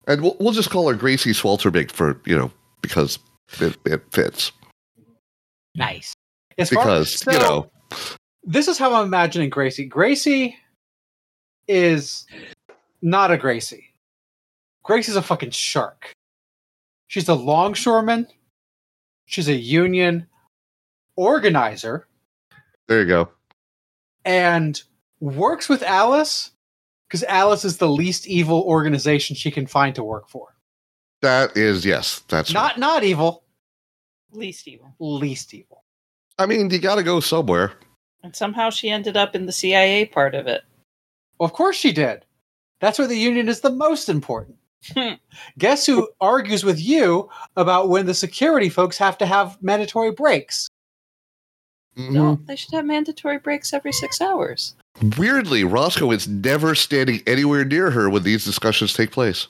[0.08, 2.50] And we'll, we'll just call her Gracie Swalterbig for, you know,
[2.82, 3.18] because
[3.60, 4.50] it, it fits.
[5.76, 6.12] Nice.
[6.56, 7.70] As far- Because, you so, know,
[8.42, 9.84] this is how I'm imagining Gracie.
[9.84, 10.56] Gracie
[11.68, 12.26] is
[13.02, 13.92] not a Gracie.
[14.82, 16.12] Gracie's a fucking shark.
[17.06, 18.26] She's a longshoreman.
[19.26, 20.26] She's a union
[21.16, 22.06] organizer
[22.86, 23.28] there you go.
[24.24, 24.80] and
[25.20, 26.52] works with Alice
[27.08, 30.54] because Alice is the least evil organization she can find to work for.
[31.22, 32.60] That is, yes, that's right.
[32.60, 33.42] Not not evil,
[34.32, 34.94] Least evil.
[35.00, 35.84] least evil.
[36.38, 37.72] I mean, you got to go somewhere.
[38.22, 40.62] And somehow she ended up in the CIA part of it.
[41.38, 42.24] Well, of course she did.
[42.80, 44.56] That's where the union is the most important.
[44.94, 45.14] Hmm.
[45.58, 50.68] Guess who argues with you about when the security folks have to have mandatory breaks?
[51.96, 52.14] Mm-hmm.
[52.14, 54.76] No, they should have mandatory breaks every six hours.
[55.16, 59.46] Weirdly, Roscoe is never standing anywhere near her when these discussions take place.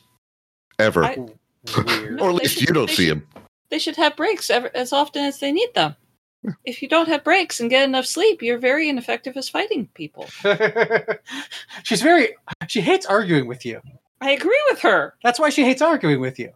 [0.79, 1.05] Ever.
[1.05, 3.27] I- or at least should- you don't see should- him.
[3.71, 5.95] They should have breaks ever, as often as they need them.
[6.65, 10.27] If you don't have breaks and get enough sleep, you're very ineffective as fighting people.
[11.83, 12.37] She's very.
[12.69, 13.81] She hates arguing with you.
[14.21, 15.15] I agree with her.
[15.23, 16.53] That's why she hates arguing with you.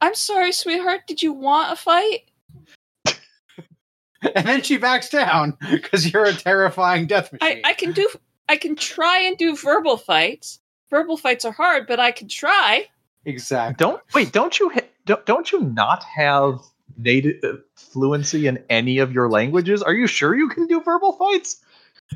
[0.00, 1.02] I'm sorry, sweetheart.
[1.06, 2.27] Did you want a fight?
[4.22, 7.62] And then she backs down because you're a terrifying death I, machine.
[7.64, 8.08] I can do.
[8.48, 10.60] I can try and do verbal fights.
[10.90, 12.86] Verbal fights are hard, but I can try.
[13.24, 13.84] exactly.
[13.84, 14.32] Don't wait.
[14.32, 16.60] Don't you ha- don't, don't you not have
[16.96, 19.82] native uh, fluency in any of your languages?
[19.82, 21.60] Are you sure you can do verbal fights?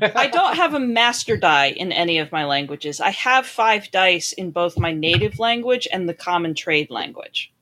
[0.01, 2.99] I don't have a master die in any of my languages.
[2.99, 7.52] I have five dice in both my native language and the common trade language.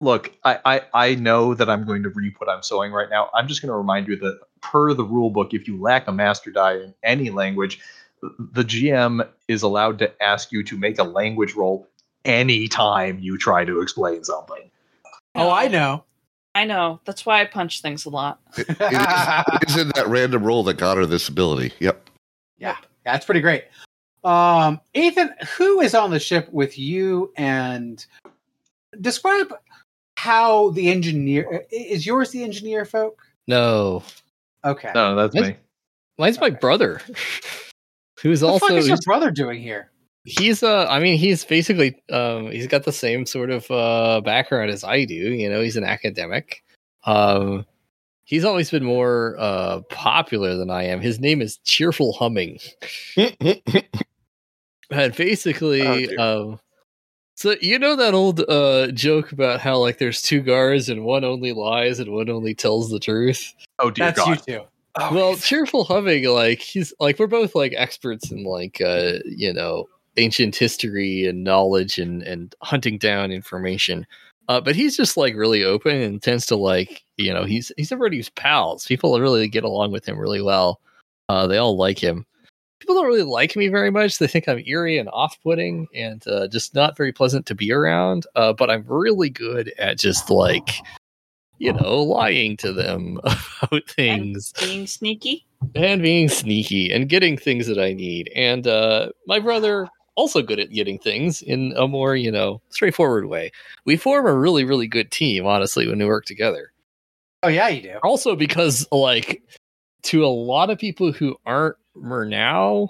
[0.00, 3.30] Look, I, I, I know that I'm going to reap what I'm sowing right now.
[3.34, 6.12] I'm just going to remind you that per the rule book, if you lack a
[6.12, 7.80] master die in any language,
[8.22, 11.88] the GM is allowed to ask you to make a language roll
[12.24, 14.70] anytime you try to explain something.
[15.34, 16.04] Oh, I know.
[16.54, 17.00] I know.
[17.04, 18.40] That's why I punch things a lot.
[18.56, 19.28] It, it is,
[19.62, 21.72] it is in that random roll that got her this ability.
[21.78, 22.08] Yep.
[22.58, 23.64] Yeah, that's pretty great.
[24.24, 27.32] Um, Ethan, who is on the ship with you?
[27.36, 28.04] And
[29.00, 29.54] describe
[30.18, 32.32] how the engineer is yours.
[32.32, 33.22] The engineer folk.
[33.46, 34.02] No,
[34.64, 34.90] Okay.
[34.92, 35.46] No, that's Yes.
[35.50, 35.56] me.
[36.18, 37.00] mine's my brother,
[38.20, 39.90] who's what the fuck also is your brother doing here?
[40.24, 44.70] he's uh I mean he's basically um he's got the same sort of uh background
[44.70, 45.14] as I do.
[45.14, 46.62] You know, he's an academic.
[47.06, 47.64] Um,
[48.24, 51.00] he's always been more uh popular than I am.
[51.00, 52.58] His name is Cheerful Humming.
[54.90, 56.60] and basically Oh, um
[57.38, 61.22] so you know that old uh joke about how like there's two guards and one
[61.24, 64.28] only lies and one only tells the truth Oh dear That's God.
[64.48, 64.64] you two.
[64.96, 69.52] Oh, well cheerful humming like he's like we're both like experts in like uh you
[69.52, 74.04] know ancient history and knowledge and and hunting down information
[74.48, 77.92] Uh, but he's just like really open and tends to like you know he's he's
[77.92, 78.86] everybody's pals.
[78.86, 80.80] People really get along with him really well.
[81.28, 82.24] Uh, they all like him.
[82.80, 84.18] People don't really like me very much.
[84.18, 88.26] They think I'm eerie and off-putting and uh, just not very pleasant to be around.
[88.36, 90.70] Uh, but I'm really good at just like
[91.58, 93.18] you know lying to them
[93.62, 95.44] about things Being sneaky.
[95.74, 98.30] and being sneaky and getting things that I need.
[98.34, 103.26] And uh, my brother also good at getting things in a more you know straightforward
[103.26, 103.50] way.
[103.84, 106.72] We form a really really good team, honestly, when we work together.
[107.42, 107.98] Oh yeah, you do.
[108.02, 109.42] Also because like
[110.04, 112.88] to a lot of people who aren't Murnau,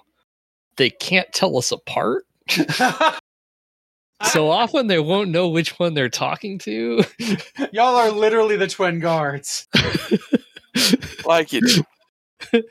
[0.76, 2.24] they can't tell us apart.
[4.32, 7.04] So often they won't know which one they're talking to.
[7.72, 9.68] Y'all are literally the twin guards.
[11.24, 12.62] Like you do.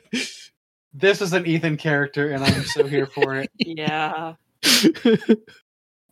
[0.94, 3.50] This is an Ethan character, and I'm so here for it.
[3.58, 4.34] Yeah.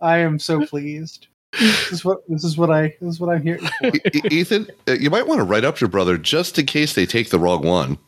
[0.00, 1.28] I am so pleased.
[1.58, 3.90] This is what this is what I this is what I'm here for.
[4.30, 7.30] Ethan, uh, you might want to write up your brother just in case they take
[7.30, 7.98] the wrong one.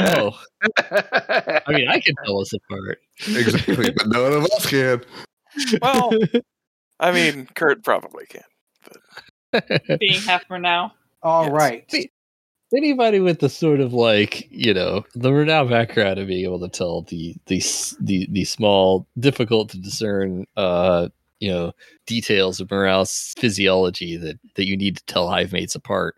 [0.00, 0.40] Oh,
[0.78, 2.98] I mean, I can tell us apart.
[3.28, 5.02] Exactly, but none of us can.
[5.82, 6.12] Well,
[7.00, 8.42] I mean, Kurt probably can.
[10.00, 10.92] Being Hefner now.
[11.22, 11.52] All Yes.
[11.52, 11.84] right.
[11.92, 12.10] Wait.
[12.76, 16.68] Anybody with the sort of like you know the Murnau background of being able to
[16.68, 17.62] tell the the
[18.00, 21.72] the, the small, difficult to discern, uh, you know,
[22.08, 26.16] details of Morale's physiology that that you need to tell hive mates apart,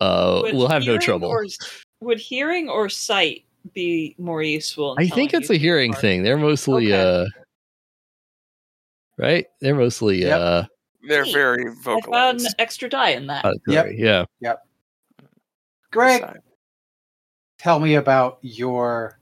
[0.00, 1.28] uh, Would we'll have no trouble.
[1.28, 1.44] Or,
[2.04, 4.94] would hearing or sight be more useful?
[4.98, 6.00] I think it's a hearing apart?
[6.02, 6.22] thing.
[6.22, 7.24] They're mostly Okay.
[7.24, 7.26] uh
[9.18, 9.46] right?
[9.60, 10.40] They're mostly Yep.
[10.40, 10.64] uh
[11.08, 11.32] They're Neat.
[11.32, 13.44] very I found extra die in that.
[13.44, 13.98] auditory.
[13.98, 14.24] Yeah.
[14.40, 14.66] Yep.
[15.90, 16.24] Greg,
[17.58, 19.18] tell me about your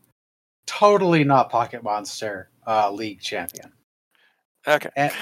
[0.67, 3.73] totally not pocket monster uh, league champion,
[4.67, 4.89] Okay.
[4.97, 5.13] and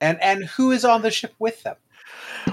[0.00, 1.76] and and who is on the ship with them.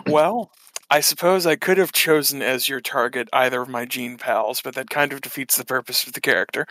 [0.08, 0.51] Well,
[0.89, 4.76] I suppose I could have chosen as your target either of my gene pals, but
[4.76, 6.65] that kind of defeats the purpose of the character.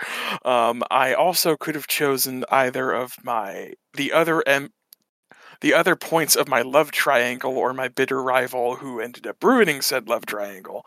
[0.44, 4.70] Um, I also could have chosen either of my the other M.
[5.60, 9.80] The other points of my love triangle or my bitter rival who ended up ruining
[9.80, 10.86] said love triangle.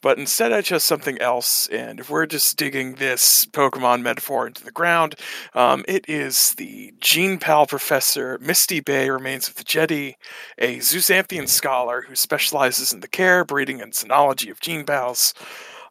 [0.00, 4.62] But instead, I chose something else, and if we're just digging this Pokemon metaphor into
[4.62, 5.14] the ground,
[5.54, 10.18] um, it is the Gene Pal Professor Misty Bay Remains of the Jetty,
[10.58, 15.32] a Zoosanthian scholar who specializes in the care, breeding, and xenology of gene pals.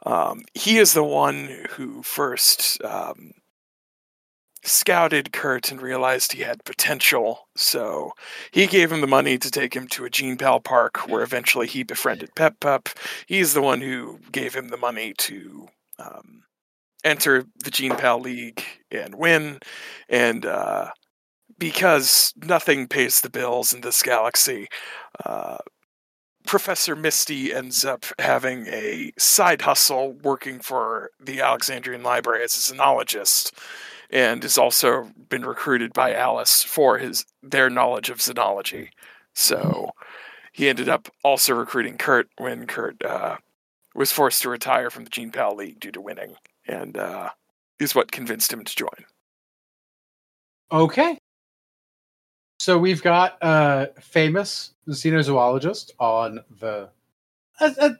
[0.05, 3.33] Um, he is the one who first um,
[4.63, 8.13] scouted Kurt and realized he had potential, so
[8.51, 11.67] he gave him the money to take him to a gene pal park where eventually
[11.67, 12.89] he befriended Pep Pup.
[13.27, 15.67] He's the one who gave him the money to
[15.99, 16.43] um,
[17.03, 19.59] enter the Gene Pal League and win,
[20.09, 20.91] and uh,
[21.59, 24.67] because nothing pays the bills in this galaxy,
[25.25, 25.57] uh,
[26.45, 32.73] Professor Misty ends up having a side hustle working for the Alexandrian Library as a
[32.73, 33.51] xenologist,
[34.13, 38.89] and has also been recruited by Alice for his their knowledge of xenology.
[39.33, 39.89] So
[40.53, 43.37] he ended up also recruiting Kurt when Kurt uh,
[43.95, 46.35] was forced to retire from the Gene Pal League due to winning,
[46.67, 47.29] and uh,
[47.79, 49.05] is what convinced him to join.
[50.71, 51.17] Okay.
[52.59, 56.89] So we've got a famous xenozoologist on the
[57.59, 57.91] a, a,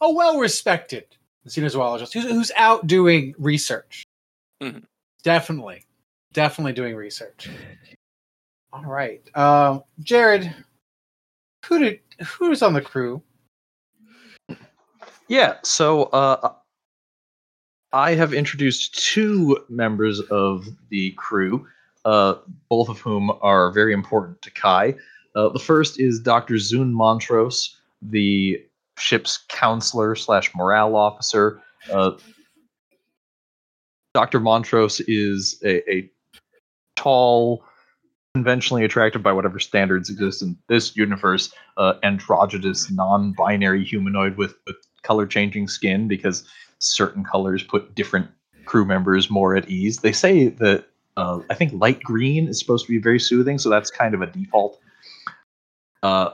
[0.00, 1.04] a well-respected
[1.46, 4.04] xenozoologist who's, who's out doing research.
[4.62, 4.84] Mhm.
[5.28, 5.84] Definitely,
[6.32, 7.50] definitely doing research.
[8.72, 10.54] All right, um, Jared,
[11.66, 13.22] who did who's on the crew?
[15.28, 16.54] Yeah, so uh,
[17.92, 21.66] I have introduced two members of the crew,
[22.06, 22.36] uh,
[22.70, 24.94] both of whom are very important to Kai.
[25.36, 26.54] Uh, the first is Dr.
[26.54, 28.64] Zune Montrose, the
[28.96, 31.60] ship's counselor slash morale officer.
[31.92, 32.12] Uh,
[34.18, 34.40] Dr.
[34.40, 36.10] Montrose is a, a
[36.96, 37.64] tall,
[38.34, 44.74] conventionally attractive by whatever standards exist in this universe, uh, androgynous, non-binary humanoid with, with
[45.02, 46.44] color-changing skin because
[46.80, 48.26] certain colors put different
[48.64, 49.98] crew members more at ease.
[49.98, 50.86] They say that
[51.16, 54.22] uh, I think light green is supposed to be very soothing, so that's kind of
[54.22, 54.80] a default.
[56.02, 56.30] Uh,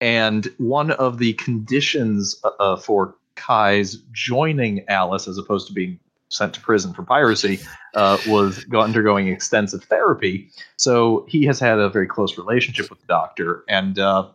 [0.00, 6.00] and one of the conditions uh, uh, for Kai's joining Alice, as opposed to being
[6.30, 7.60] sent to prison for piracy,
[7.94, 10.48] uh, was undergoing extensive therapy.
[10.76, 14.28] So he has had a very close relationship with the doctor, and uh,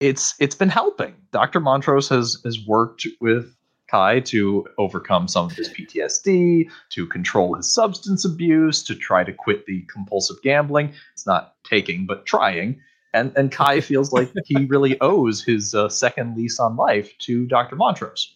[0.00, 1.14] it's it's been helping.
[1.30, 3.54] Doctor Montrose has has worked with
[3.88, 9.32] Kai to overcome some of his PTSD, to control his substance abuse, to try to
[9.32, 10.94] quit the compulsive gambling.
[11.12, 12.80] It's not taking, but trying.
[13.12, 17.46] and and Kai feels like he really owes his uh, second lease on life to
[17.46, 18.34] Doctor Montrose.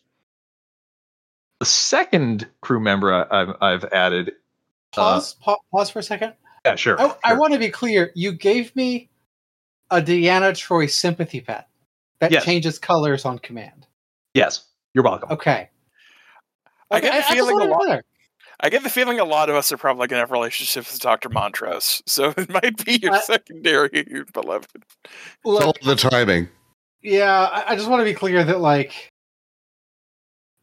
[1.61, 4.29] The second crew member I, I've, I've added.
[4.97, 5.35] Uh, pause.
[5.35, 6.35] pa- pause for a second.
[6.65, 6.97] Yeah, sure.
[6.99, 8.11] Oh, I, I want to be clear.
[8.15, 9.09] You gave me
[9.91, 11.69] a Deanna Troi sympathy pet
[12.21, 12.45] that Yes.
[12.45, 13.87] changes colors on command.
[14.35, 15.31] Yes, you're welcome.
[15.33, 15.71] Okay.
[16.91, 18.01] I get the just feeling a lot-
[18.61, 21.01] I get the feeling a lot of us are probably going to have relationships with
[21.03, 21.29] Dr.
[21.29, 24.69] Montrose, so it might be your I- secondary beloved.
[25.05, 26.49] It's all Look, the timing.
[27.03, 29.11] yeah, I, I just want to be clear that like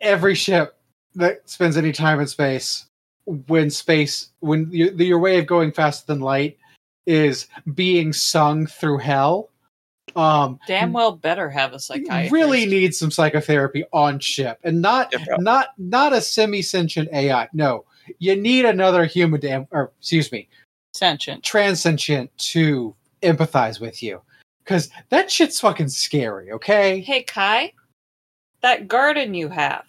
[0.01, 0.75] every ship
[1.15, 2.85] that spends any time in space,
[3.25, 6.57] when space, when you, your way of going faster than light
[7.05, 9.49] is being sung through hell,
[10.15, 12.31] um, Damn well better have a psychiatrist.
[12.31, 17.47] You really needs some psychotherapy on ship, and not Yeah, not not a semi-sentient AI.
[17.53, 17.85] No,
[18.19, 20.49] you need another human to, or excuse me,
[20.93, 21.43] sentient.
[21.43, 22.93] transsentient to
[23.23, 24.21] empathize with you,
[24.63, 26.51] because that shit's fucking scary.
[26.51, 27.73] Okay, Hey Kai,
[28.61, 29.85] that garden you have.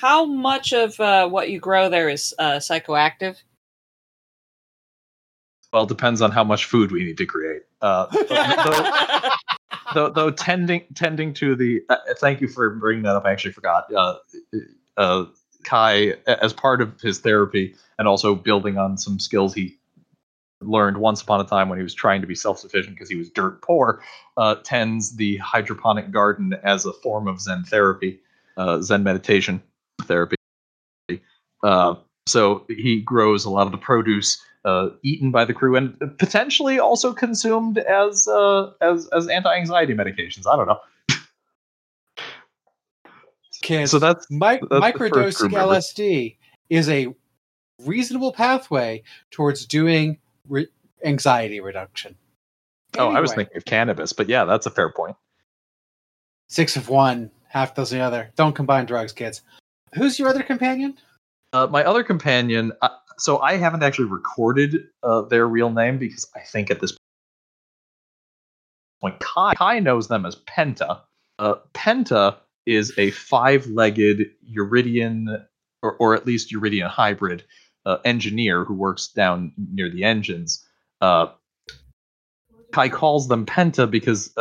[0.00, 3.36] How much of uh, what you grow there is uh, psychoactive?
[5.74, 7.64] Well, it depends on how much food we need to create.
[7.82, 8.06] Uh,
[8.64, 8.90] though,
[9.94, 11.82] though, though tending tending to the.
[11.90, 13.26] Uh, thank you for bringing that up.
[13.26, 13.92] I actually forgot.
[13.94, 14.14] Uh,
[14.96, 15.24] uh,
[15.64, 19.76] Kai, as part of his therapy, and also building on some skills he
[20.62, 23.28] learned once upon a time when he was trying to be self-sufficient because he was
[23.28, 24.02] dirt poor,
[24.38, 28.18] uh, tends the hydroponic garden as a form of Zen therapy,
[28.56, 29.62] uh, Zen meditation
[30.06, 30.36] therapy.
[31.62, 31.94] Uh,
[32.26, 36.78] so he grows a lot of the produce uh, eaten by the crew and potentially
[36.78, 40.46] also consumed as uh, as as anti-anxiety medications.
[40.46, 40.78] I don't know.
[43.62, 43.90] kids.
[43.90, 45.52] So that's Mi- that's the first crew microdosing.
[45.52, 46.36] LSD
[46.68, 47.14] is a
[47.84, 50.68] reasonable pathway towards doing re-
[51.04, 52.16] anxiety reduction.
[52.98, 55.16] oh, I was thinking of cannabis, but yeah, that's a fair point.
[56.48, 58.30] six of one, half dozen the other.
[58.36, 59.42] Don't combine drugs, kids.
[59.94, 60.96] Who's your other companion?
[61.52, 66.28] Uh, my other companion, uh, so I haven't actually recorded uh, their real name because
[66.36, 66.96] I think at this
[69.00, 71.00] point Kai, Kai knows them as Penta.
[71.38, 72.36] Uh, Penta
[72.66, 75.44] is a five-legged Uridian,
[75.82, 77.42] or, or at least Uridian hybrid
[77.84, 80.64] uh, engineer who works down near the engines.
[81.00, 81.28] Uh,
[82.72, 84.32] Kai calls them Penta because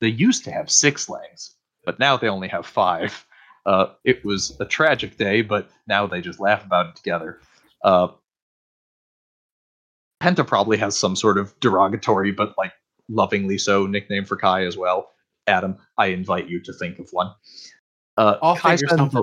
[0.00, 3.26] they used to have six legs, but now they only have five.
[3.66, 7.40] Uh, it was a tragic day, but now they just laugh about it together.
[7.82, 8.08] Uh,
[10.22, 12.72] Penta probably has some sort of derogatory, but like
[13.08, 15.10] lovingly so, nickname for Kai as well.
[15.46, 17.34] Adam, I invite you to think of one.
[18.16, 19.14] Uh, Kai, spends.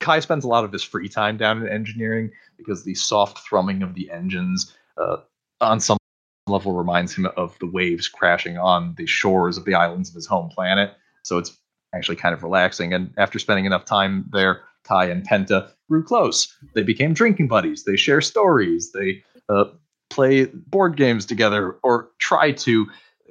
[0.00, 3.82] Kai spends a lot of his free time down in engineering because the soft thrumming
[3.82, 5.16] of the engines uh,
[5.60, 5.98] on some
[6.46, 10.26] level reminds him of the waves crashing on the shores of the islands of his
[10.26, 10.94] home planet.
[11.22, 11.58] So it's
[11.94, 12.92] actually kind of relaxing.
[12.92, 16.54] And after spending enough time there, Kai and Penta grew close.
[16.74, 17.84] They became drinking buddies.
[17.84, 18.92] They share stories.
[18.92, 19.64] They uh,
[20.10, 22.86] play board games together or try to.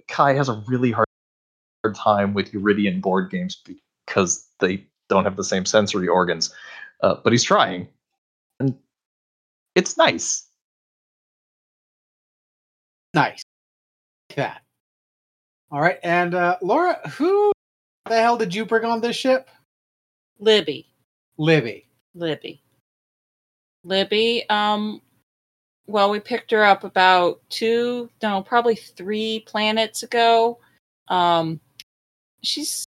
[0.07, 1.07] Kai has a really hard
[1.95, 3.61] time with Uridian board games
[4.07, 6.53] because they don't have the same sensory organs.
[7.01, 7.88] Uh, but he's trying,
[8.59, 8.78] and
[9.76, 10.47] it's nice.
[13.14, 13.43] Nice.
[14.36, 14.64] That.
[15.72, 17.53] All right, and uh, Laura, who
[18.06, 19.49] the hell did you bring on this ship?
[20.39, 20.88] Libby.
[21.38, 21.88] Libby.
[22.14, 22.62] Libby.
[23.84, 25.01] Libby, um,
[25.88, 30.60] well, we picked her up about two, no, probably three planets ago.
[31.10, 31.60] Um,
[32.41, 32.86] she's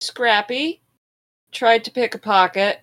[0.00, 0.82] scrappy,
[1.50, 2.80] tried to pick a pocket.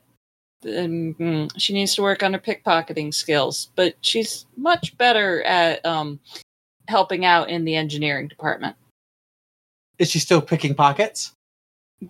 [0.66, 5.86] Um, mm, she needs to work on her pickpocketing skills, but she's much better at
[5.86, 6.20] um,
[6.88, 8.76] helping out in the engineering department.
[10.00, 11.34] Is she still picking pockets?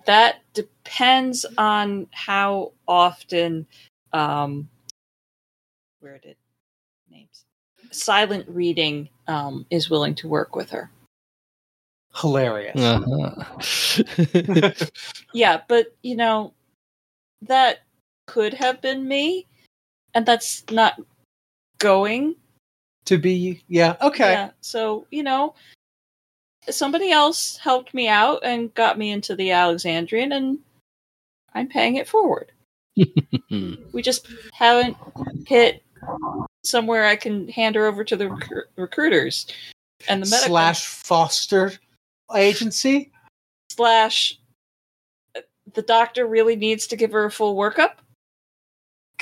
[0.06, 3.66] That depends on how often
[4.14, 4.70] um
[6.00, 6.36] where did
[7.12, 7.46] names
[7.92, 10.90] silent reading um is willing to work with her.
[12.16, 12.80] Hilarious.
[12.82, 13.44] Uh-huh.
[15.34, 16.54] Yeah, but you know
[17.44, 17.80] that
[18.26, 19.46] could have been me
[20.14, 21.00] and that's not
[21.78, 22.36] going.
[23.06, 24.34] To be, yeah, okay.
[24.34, 25.56] Yeah, so, you know,
[26.74, 30.60] somebody else helped me out and got me into the Alexandrian and
[31.54, 32.52] I'm paying it forward.
[33.92, 34.96] We just haven't
[35.48, 35.84] hit
[36.64, 39.48] somewhere I can hand her over to the recru- recruiters
[40.08, 41.74] and the medical Slash foster
[42.36, 43.12] agency.
[43.72, 44.38] slash.
[45.74, 47.94] The doctor really needs to give her a full workup.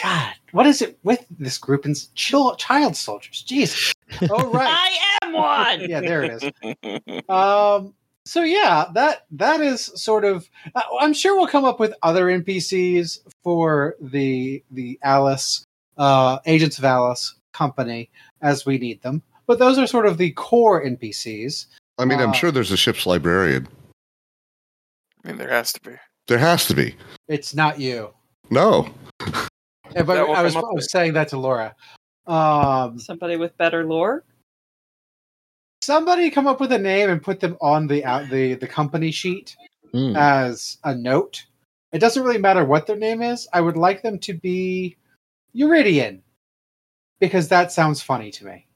[0.02, 3.42] God, what is it with this group and s- child soldiers?
[3.42, 3.94] Jesus.
[4.30, 4.70] All right.
[4.70, 4.98] I
[5.28, 5.90] am on.
[5.90, 7.24] Yeah, there it is.
[7.30, 7.94] Um,
[8.26, 10.50] so yeah, that that is sort of.
[10.76, 15.64] Uh, I'm sure we'll come up with other NPCs for the the Alice
[15.98, 18.10] uh, Agents of Alice company
[18.42, 19.22] as we need them.
[19.48, 21.68] But those are sort of the core NPCs.
[21.98, 23.68] I mean, I'm Uh, sure there's a ship's librarian.
[25.24, 25.96] I mean, there has to be.
[26.28, 26.96] There has to be.
[27.30, 28.14] It's not you.
[28.50, 28.90] No.
[29.96, 31.74] Yeah, but I was, I was saying that to Laura.
[32.28, 34.26] Um, Somebody with better lore.
[35.88, 39.10] Somebody come up with a name and put them on the out the the company
[39.12, 39.56] sheet
[39.94, 40.14] Hmm.
[40.18, 41.46] as a note.
[41.94, 43.48] It doesn't really matter what their name is.
[43.54, 44.98] I would like them to be
[45.54, 46.22] Euridian
[47.22, 48.68] because that sounds funny to me.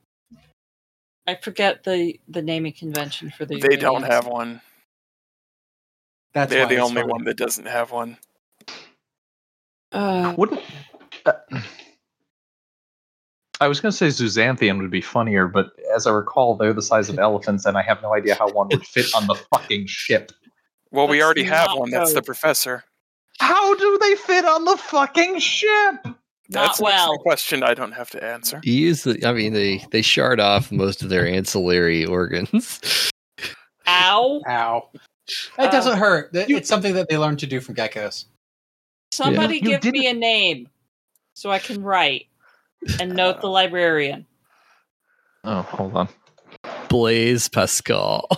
[1.28, 3.60] I forget the the naming convention for the.
[3.60, 4.62] They don't have one.
[6.34, 7.12] That's They're the only funny.
[7.12, 8.18] one that doesn't have one.
[9.92, 10.62] Uh, Wouldn't
[11.26, 11.34] uh,
[13.62, 16.82] I was going to say Zuzanthian would be funnier, but as I recall, they're the
[16.82, 19.86] size of elephants, and I have no idea how one would fit on the fucking
[19.86, 20.32] ship.
[20.90, 21.90] Well, we Let's already have not one.
[21.92, 22.84] That's the professor.
[23.40, 25.96] How do they fit on the fucking ship?
[26.50, 26.94] That's not an well.
[27.04, 28.60] excellent question I don't have to answer.
[28.64, 33.12] You use the, I mean, they they shard off most of their ancillary organs.
[33.88, 34.42] Ow!
[34.50, 34.90] Ow.
[34.94, 34.98] It
[35.60, 36.36] Uh, doesn't hurt.
[36.36, 38.26] It- you- It's something that they learn to do from geckos.
[39.14, 40.68] Somebody You give me a name
[41.36, 42.26] so I can write
[43.00, 44.26] and note the librarian.
[45.44, 46.08] Oh, hold on.
[46.90, 48.28] Blaise Pascal.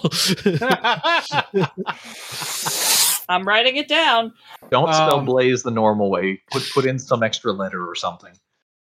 [3.30, 4.34] I'm writing it down.
[4.70, 6.42] Don't spell Um, Blaze the normal way.
[6.52, 8.34] Put put in some extra letter or something.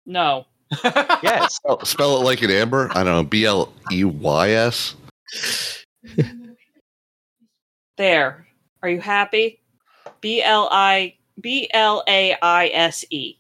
[0.06, 0.46] No.
[1.24, 1.56] Yes.
[1.56, 2.90] Spell, spell it like an amber.
[2.92, 3.24] I don't know.
[3.24, 4.96] B L E Y S.
[7.98, 8.48] There.
[8.82, 9.62] Are you happy?
[10.22, 13.36] B L I B L A I S E.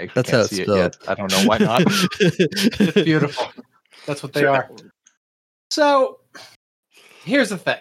[0.00, 0.78] I That's can't how it's see it spelled.
[0.78, 1.08] yet.
[1.08, 1.82] I don't know why not.
[2.20, 3.46] It's beautiful.
[4.06, 4.70] That's what they are.
[5.70, 6.20] So
[7.24, 7.78] here's the thing.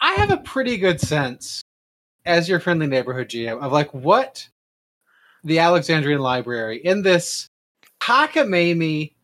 [0.00, 1.62] I have a pretty good sense
[2.24, 4.48] as your friendly neighborhood GM of like what
[5.44, 7.48] the Alexandrian Library in this
[8.00, 9.14] cockamamie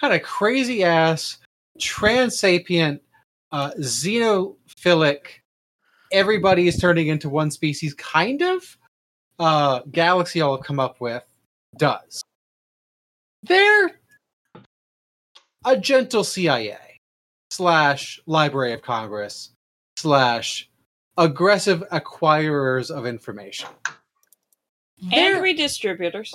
[0.00, 1.38] kind of crazy ass
[1.78, 3.00] transapient
[3.52, 5.18] uh xenophilic
[6.12, 8.76] everybody is turning into one species kind of
[9.38, 11.22] uh galaxy I'll come up with
[11.76, 12.22] does.
[13.42, 13.92] They're
[15.64, 16.78] a gentle CIA
[17.50, 19.50] slash Library of Congress
[19.96, 20.68] slash
[21.16, 23.68] aggressive acquirers of information.
[25.00, 26.32] And Their, redistributors.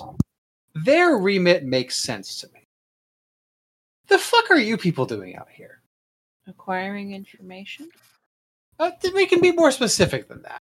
[0.76, 2.64] their remit makes sense to me.
[4.08, 5.82] The fuck are you people doing out here?
[6.48, 7.90] Acquiring information.
[8.80, 10.62] Uh, th- we can be more specific than that.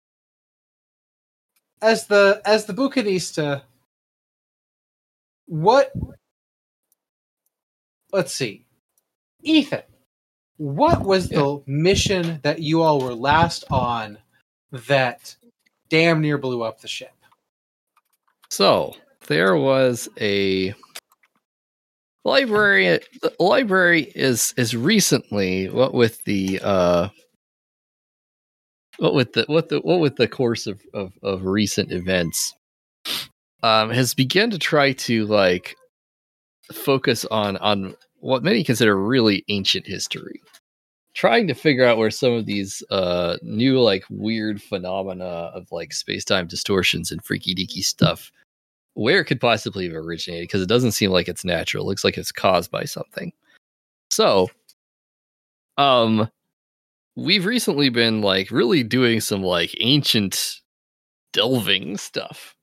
[1.85, 3.61] As the as the Bucanista,
[5.45, 5.93] what?
[8.11, 8.65] Let's see,
[9.43, 9.83] Ethan.
[10.57, 14.17] What was the mission that you all were last on
[14.71, 15.37] that
[15.91, 17.13] damn near blew up the ship?
[18.49, 20.73] So there was a
[22.25, 22.99] library.
[23.21, 27.09] The library is is recently what with the uh,
[28.99, 32.55] what with the what the what with the course of of, of recent events
[33.63, 35.77] um, has begun to try to like
[36.73, 40.41] focus on on what many consider really ancient history
[41.15, 45.25] trying to figure out where some of these uh new like weird phenomena
[45.55, 48.33] of like space-time distortions and freaky deaky stuff
[48.95, 51.85] where it could possibly have originated because it doesn't seem like it's natural.
[51.85, 53.33] It looks like it's caused by something.
[54.11, 54.49] So,
[55.77, 56.31] um,
[57.17, 60.61] we've recently been like really doing some like ancient
[61.33, 62.55] delving stuff,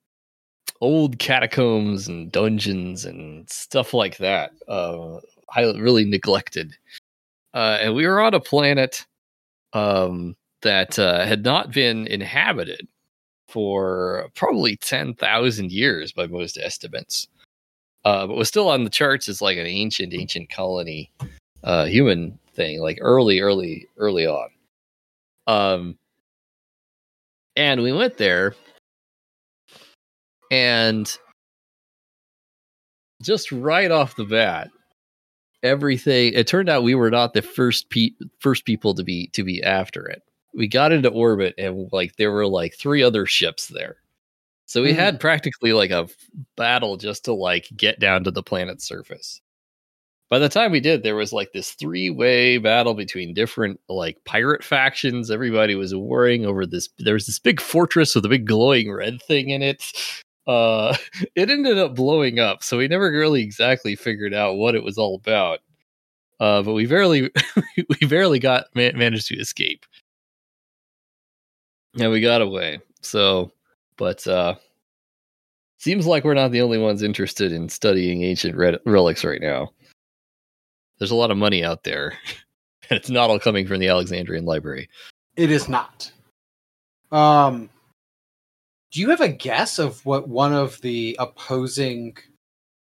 [0.80, 4.52] old catacombs and dungeons and stuff like that.
[4.68, 6.76] Uh, highly, really neglected.
[7.54, 9.06] Uh, and we were on a planet
[9.74, 12.88] um, that uh, had not been inhabited
[13.49, 17.28] for probably 10,000 years by most estimates.
[18.04, 21.12] Uh, but was still on the charts as like an ancient, ancient colony,
[21.64, 24.49] uh, human thing, like early, early, early on.
[25.47, 25.97] Um,
[27.55, 28.55] and we went there,
[30.49, 31.18] and
[33.22, 34.70] just right off the bat,
[35.64, 36.34] everything.
[36.34, 39.62] It turned out we were not the first pe- first people to be to be
[39.64, 40.22] after it
[40.53, 43.97] we got into orbit and like there were like three other ships there.
[44.66, 44.95] So we Mhm.
[44.95, 46.07] had practically like a
[46.57, 49.41] battle just to like get down to the planet's surface.
[50.32, 54.63] By the time we did, there was like this three-way battle between different like pirate
[54.63, 55.29] factions.
[55.29, 56.88] Everybody was warring over this.
[56.99, 59.84] There was this big fortress with a big glowing red thing in it.
[60.47, 60.95] Uh,
[61.36, 64.97] it ended up blowing up, so we never really exactly figured out what it was
[64.97, 65.59] all about.
[66.39, 67.29] uh, but we barely
[67.77, 69.86] we barely got ma- managed to escape.
[71.99, 72.79] And we got away.
[73.01, 73.51] So,
[73.97, 74.55] but uh,
[75.77, 79.71] seems like we're not the only ones interested in studying ancient re- relics right now.
[81.02, 82.14] There's a lot of money out there.
[82.91, 84.88] and it's not all coming from the Alexandrian Library.
[85.36, 86.12] It is not.
[87.12, 87.72] Um,
[88.91, 92.18] do you have a guess of what one of the opposing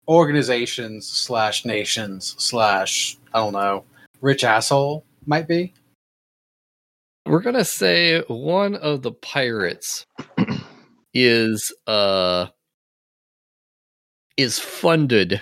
[0.08, 3.86] organizations slash nations slash I don't know
[4.20, 5.76] rich asshole might be?
[7.28, 10.08] We're gonna say one of the pirates
[11.14, 12.48] is uh
[14.38, 15.40] is funded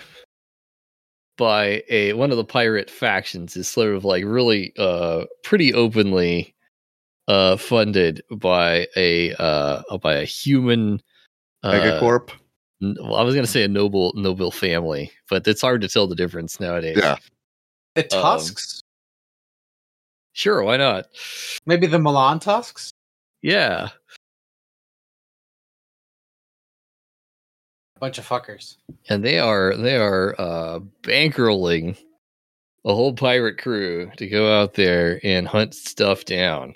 [1.37, 6.55] by a one of the pirate factions is sort of like really uh pretty openly
[7.27, 11.01] uh funded by a uh by a human
[11.63, 12.29] uh, Megacorp.
[12.81, 16.07] n- well, I was gonna say a noble noble family, but it's hard to tell
[16.07, 16.97] the difference nowadays.
[16.99, 17.17] Yeah.
[17.95, 18.81] The Um, Tusks?
[20.33, 21.07] Sure, why not?
[21.65, 22.91] Maybe the Milan Tusks?
[23.41, 23.89] Yeah.
[28.05, 28.75] Bunch of fuckers.
[29.09, 31.97] and they are they are uh bankrolling
[32.85, 36.75] a whole pirate crew to go out there and hunt stuff down.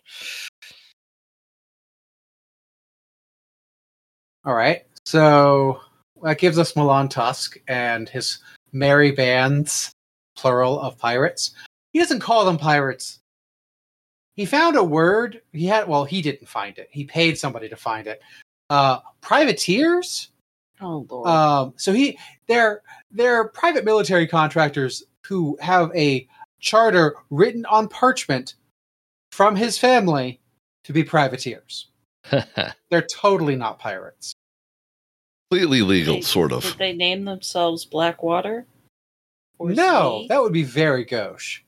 [4.44, 4.88] All right.
[5.06, 5.82] So
[6.24, 8.40] that gives us Milan Tusk and his
[8.72, 9.92] merry bands,
[10.36, 11.52] plural of pirates.
[11.94, 13.20] He doesn't call them pirates.
[14.34, 15.42] He found a word.
[15.54, 16.90] He had well, he didn't find it.
[16.90, 18.20] He paid somebody to find it.
[18.72, 20.30] Uh privateers?
[20.82, 21.28] Oh lord.
[21.28, 22.18] Um, so he
[22.48, 26.28] they're they're private military contractors who have a
[26.60, 28.56] charter written on parchment
[29.32, 30.40] from his family
[30.86, 31.88] to be privateers.
[32.90, 34.34] They're totally not pirates.
[35.52, 36.64] Completely legal, They- sort of.
[36.64, 38.66] Did they name themselves Blackwater?
[39.58, 40.28] Or no, Sea?
[40.30, 41.62] that would be very gauche.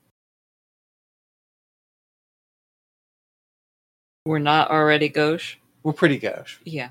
[4.26, 5.58] We're not already gauche.
[5.84, 6.58] We're pretty gauche.
[6.64, 6.90] Yeah.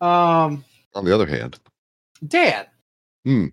[0.00, 0.64] Um,
[0.96, 1.58] On the other hand,
[2.26, 2.66] Dan.
[3.24, 3.46] Hmm.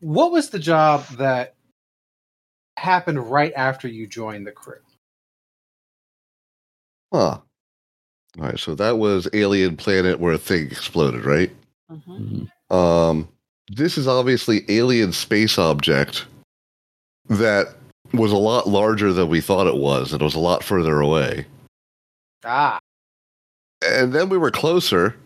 [0.00, 1.54] What was the job that
[2.76, 4.80] happened right after you joined the crew?
[7.12, 7.38] huh?
[8.38, 11.50] All right, so that was alien planet where a thing exploded, right?
[11.88, 12.44] hmm
[12.74, 13.28] Um,
[13.70, 16.26] this is obviously alien space object
[17.30, 17.74] that
[18.12, 21.00] was a lot larger than we thought it was, and it was a lot further
[21.00, 21.46] away.
[22.44, 22.78] Ah,
[23.86, 25.16] And then we were closer,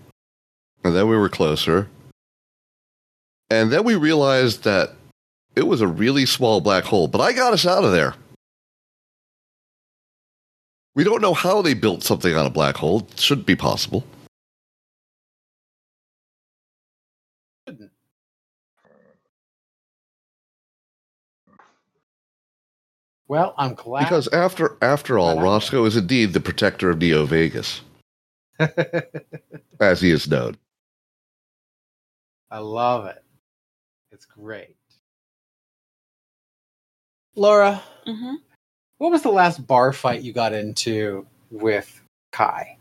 [0.85, 1.89] and then we were closer,
[3.51, 4.95] and then we realized that
[5.55, 7.09] it was a really small black hole.
[7.09, 8.14] But I got us out of there.
[10.95, 13.07] We don't know how they built something on a black hole.
[13.12, 14.05] It shouldn't be possible.
[23.28, 24.05] well, I'm glad.
[24.05, 27.80] Because after after all, Roscoe is indeed the protector of Neo Vegas,
[29.80, 30.57] as he is known.
[32.53, 33.24] I love it.
[34.12, 34.76] It's great.
[37.34, 38.34] Laura, hmm
[38.98, 42.00] what was the last bar fight you got into with
[42.30, 42.78] Kai?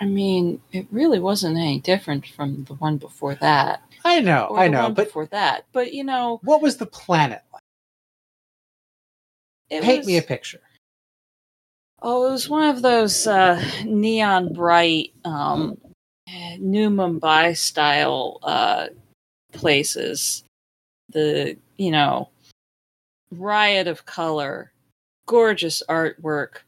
[0.00, 3.82] I mean, it really wasn't any different from the one before that.
[4.04, 5.66] I know, I know, but before that.
[5.72, 7.62] But you know, what was the planet like?
[9.70, 10.60] it Paint was, me a picture.
[12.02, 15.78] Oh, it was one of those uh, neon bright um,
[16.58, 18.88] New Mumbai style uh,
[19.52, 20.44] places.
[21.10, 22.28] The you know
[23.32, 24.72] riot of color,
[25.26, 26.58] gorgeous artwork,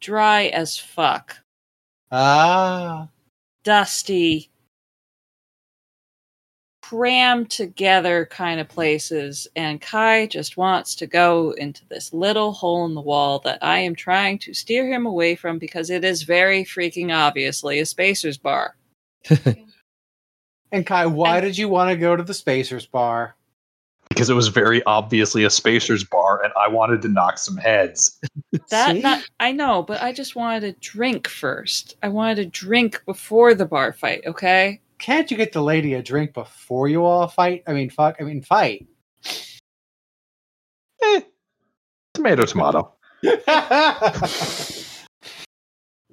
[0.00, 1.36] dry as fuck,
[2.12, 3.08] Ah,
[3.62, 4.50] dusty,
[6.82, 9.46] crammed together kind of places.
[9.54, 13.78] And Kai just wants to go into this little hole in the wall that I
[13.78, 18.38] am trying to steer him away from because it is very freaking obviously a Spacers
[18.38, 18.74] bar.
[20.72, 23.36] and Kai, why And- did you want to go to the Spacers bar?
[24.10, 28.18] because it was very obviously a Spacers bar, and I wanted to knock some heads.
[28.68, 31.96] That not I know, but I just wanted to drink first.
[32.02, 34.80] I wanted to drink before the bar fight, okay?
[34.98, 37.62] Can't you get the lady a drink before you all fight?
[37.66, 38.16] I mean, fuck.
[38.20, 38.86] I mean, fight.
[41.02, 41.20] Eh,
[42.12, 42.92] tomato, tomato.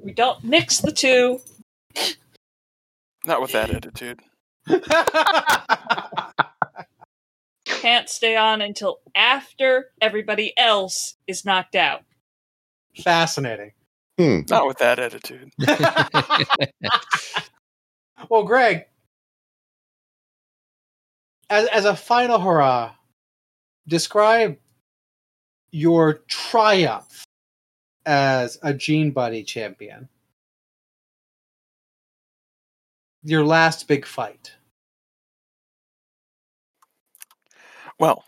[0.02, 1.42] We don't mix the two.
[3.28, 4.22] Not with that attitude.
[7.66, 12.04] Can't stay on until after everybody else is knocked out.
[13.04, 13.74] Fascinating.
[14.18, 14.40] Hmm.
[14.50, 15.52] Not with that attitude.
[18.30, 18.86] well, Greg,
[21.50, 22.94] as as a final hurrah,
[23.88, 24.58] describe
[25.72, 27.26] your triumph
[28.06, 30.08] as a Gene Buddy champion.
[33.28, 34.54] Your last big fight.
[38.00, 38.24] Well,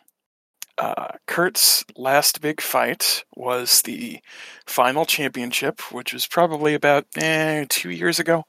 [0.78, 4.20] uh, Kurt's last big fight was the
[4.68, 8.44] final championship, which was probably about eh, two years ago.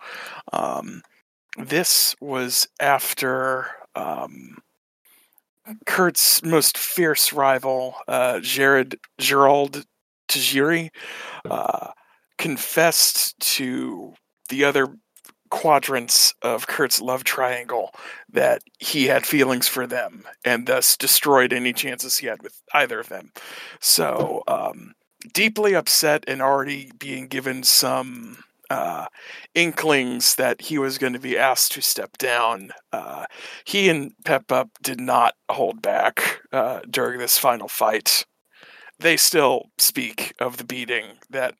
[0.52, 1.02] Um,
[1.56, 4.56] this was after um,
[5.86, 9.84] Kurt's most fierce rival, uh, Jared Gerald
[10.28, 10.88] Tajiri,
[11.48, 11.92] uh,
[12.38, 14.14] confessed to
[14.48, 14.88] the other
[15.50, 17.92] quadrants of Kurt's love triangle
[18.32, 23.00] that he had feelings for them and thus destroyed any chances he had with either
[23.00, 23.32] of them.
[23.80, 24.94] So, um,
[25.32, 29.06] deeply upset and already being given some uh,
[29.54, 33.26] inklings that he was going to be asked to step down, uh,
[33.64, 38.24] he and Pep Up did not hold back uh, during this final fight.
[38.98, 41.54] They still speak of the beating that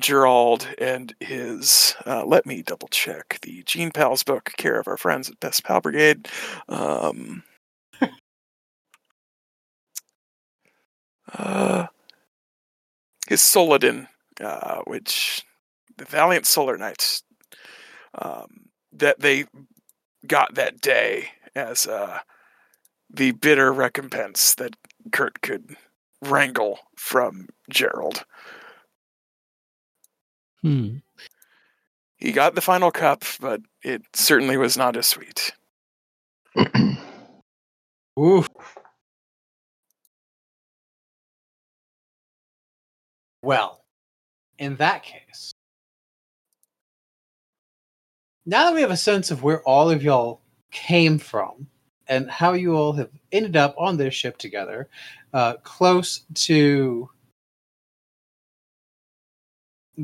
[0.00, 4.96] Gerald and his, uh, let me double check the Gene Pals book, care of our
[4.96, 6.28] friends at Best Pal Brigade.
[6.68, 7.44] Um,
[11.32, 11.86] uh,
[13.28, 14.08] his Soladin,
[14.40, 15.44] uh, which
[15.96, 17.22] the Valiant Solar Knights,
[18.14, 19.44] um, that they
[20.26, 22.18] got that day as uh,
[23.08, 24.74] the bitter recompense that
[25.12, 25.76] Kurt could
[26.22, 28.24] wrangle from Gerald.
[30.62, 30.96] Hmm.
[32.16, 35.52] He got the final cup, but it certainly was not as sweet.
[38.20, 38.48] Oof.
[43.42, 43.82] Well,
[44.58, 45.54] in that case,
[48.44, 51.68] now that we have a sense of where all of y'all came from
[52.06, 54.88] and how you all have ended up on this ship together,
[55.32, 57.08] uh, close to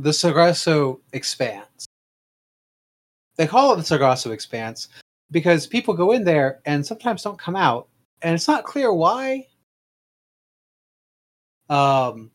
[0.03, 1.87] the Sargasso Expanse.
[3.37, 4.89] They call it the Sargasso Expanse
[5.31, 7.89] because people go in there and sometimes don't come out,
[8.23, 9.47] and it's not clear why.
[11.69, 12.31] Um,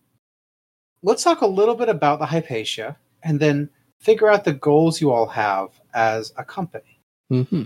[1.03, 3.69] let's talk a little bit about the Hypatia and then
[4.01, 6.99] figure out the goals you all have as a company.
[7.29, 7.63] hmm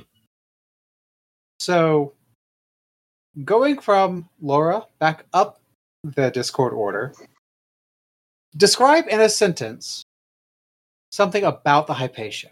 [1.60, 2.14] So,
[3.44, 5.60] going from Laura back up
[6.04, 7.14] the Discord order,
[8.58, 10.04] describe in a sentence
[11.12, 12.50] something about the Hypatia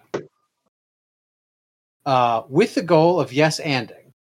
[2.06, 4.12] uh, with the goal of yes anding.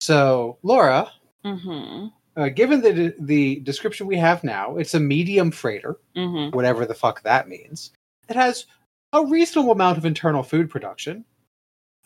[0.00, 1.10] So, Laura,
[1.44, 2.08] Mm-hmm.
[2.36, 6.54] uh, given the the description we have now, it's a medium freighter, Mm-hmm.
[6.54, 7.92] whatever the fuck that means.
[8.28, 8.66] It has
[9.12, 11.24] a reasonable amount of internal food production,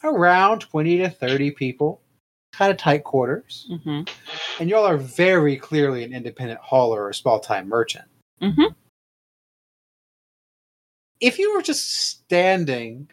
[0.03, 2.01] around twenty to thirty people,
[2.55, 4.03] kind of tight quarters, Mm-hmm.
[4.61, 8.05] and y'all are very clearly an independent hauler or small time merchant.
[8.41, 8.73] Mm-hmm.
[11.21, 13.09] If you were just standing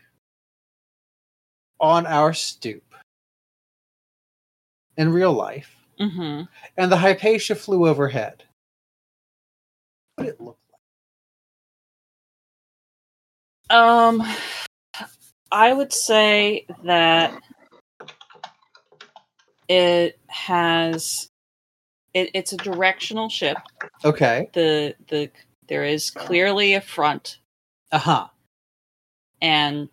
[1.79, 2.83] on our stoop
[4.97, 6.43] in real life, Mm-hmm.
[6.77, 8.43] and the Hypatia flew overhead,
[10.15, 10.57] what would it look
[13.69, 13.77] like?
[13.77, 14.23] Um,
[15.51, 17.39] I would say that
[19.71, 21.29] it has
[22.13, 23.57] it, it's a directional ship.
[24.03, 24.49] Okay.
[24.53, 25.31] The the
[25.69, 27.37] there is clearly a front
[27.93, 28.27] Uh huh.
[29.41, 29.87] and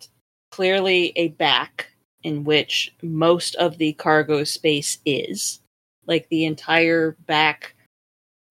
[0.51, 1.91] clearly a back
[2.23, 5.61] in which most of the cargo space is.
[6.05, 7.73] Like the entire back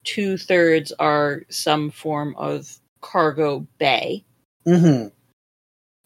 [0.03, 4.23] two thirds are some form of cargo bay.
[4.65, 5.09] Mm-hmm.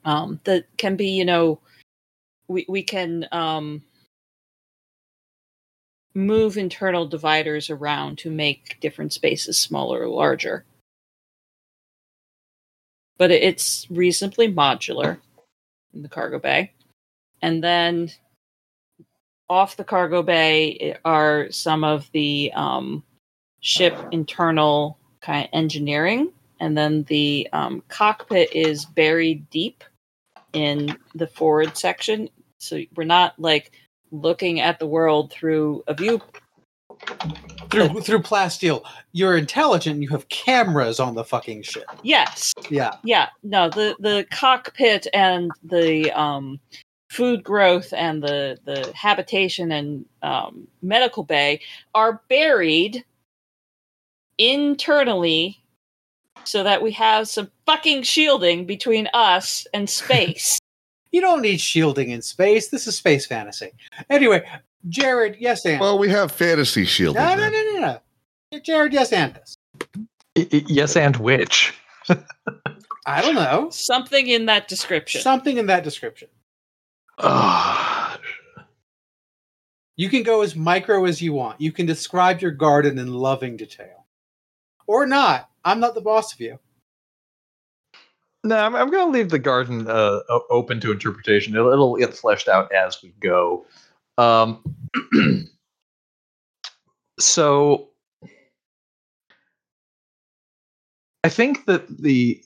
[0.10, 1.60] um, that can be, you know,
[2.50, 3.84] we we can um,
[6.16, 10.66] move internal dividers around to make different spaces smaller or larger.
[13.18, 15.20] But it's reasonably modular
[15.94, 16.74] in the cargo bay,
[17.42, 18.12] and then
[19.50, 23.04] off the cargo bay are some of the um,
[23.60, 26.32] ship internal kind of engineering.
[26.60, 29.84] And then the um, cockpit is buried deep
[30.54, 32.30] in the forward section.
[32.60, 33.72] So we're not like
[34.14, 36.22] looking at the world through a view
[37.70, 39.96] Through through plasteel, you're intelligent.
[39.96, 41.86] and You have cameras on the fucking ship.
[42.04, 42.94] yes Yeah.
[43.04, 46.60] yeah no the the cockpit and the um
[47.10, 51.60] food growth and the the habitation and um, medical bay
[51.94, 53.04] are buried
[54.38, 55.60] internally
[56.44, 60.58] so that we have some fucking shielding between us and space
[61.14, 62.68] You don't need shielding in space.
[62.70, 63.72] This is space fantasy.
[64.10, 64.46] Anyway,
[64.90, 65.80] Jared, yes and.
[65.80, 67.22] Well, we have fantasy shielding.
[67.22, 67.80] no, no, no, no,
[68.52, 68.60] no.
[68.60, 69.56] Jared, yes and this.
[70.38, 71.74] I- I- yes, and which?
[73.06, 73.70] I don't know.
[73.70, 75.22] Something in that description.
[75.22, 76.30] Something in that description.
[77.20, 78.18] Ah,
[79.96, 81.62] You can go as micro as you want.
[81.62, 84.06] You can describe your garden in loving detail.
[84.88, 85.50] Or not.
[85.64, 86.58] I'm not the boss of you.
[88.44, 90.20] No, I'm, I'm going to leave the garden uh,
[90.50, 91.56] open to interpretation.
[91.56, 93.66] It'll, it'll get fleshed out as we go.
[94.18, 94.64] Um,
[97.20, 97.90] so,
[101.24, 102.44] I think that the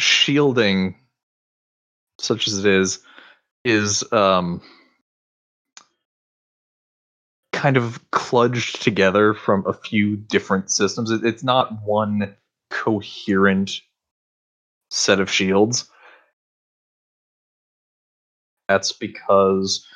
[0.00, 0.96] shielding,
[2.18, 2.98] such as it is,
[3.64, 4.60] is um,
[7.52, 11.12] kind of kludged together from a few different systems.
[11.12, 12.34] It, it's not one
[12.70, 13.80] coherent
[14.90, 15.88] set of shields.
[18.68, 19.86] That's because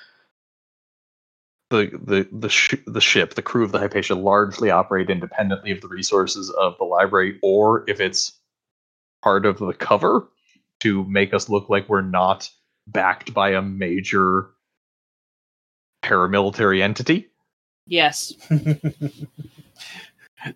[1.70, 5.80] the the the sh- the ship, the crew of the Hypatia, largely operate independently of
[5.80, 8.32] the resources of the library, or if it's
[9.22, 10.28] part of the cover
[10.80, 12.50] to make us look like we're not
[12.86, 14.50] backed by a major
[16.04, 17.28] paramilitary entity.
[17.86, 18.34] yes.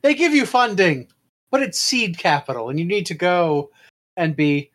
[0.03, 1.09] they give you funding,
[1.51, 3.71] but it's seed capital, and you need to go
[4.17, 4.71] and be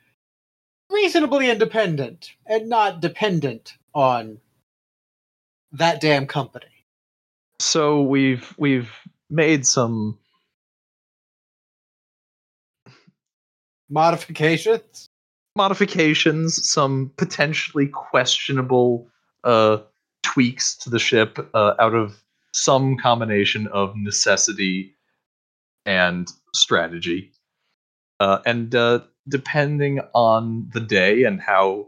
[0.90, 4.40] reasonably independent and not dependent on
[5.72, 6.66] that damn company.
[7.60, 8.92] So we've we've
[9.30, 10.18] made some
[13.90, 15.10] Modifications?
[15.56, 19.08] modifications, some potentially questionable
[19.44, 19.78] uh,
[20.24, 24.96] tweaks to the ship uh, out of some combination of necessity
[25.86, 27.32] and strategy.
[28.20, 31.88] Uh, and uh, depending on the day and how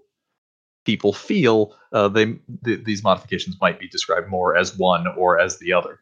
[0.86, 5.60] people feel, uh, they th- these modifications might be described more as one or as
[5.60, 6.00] the other.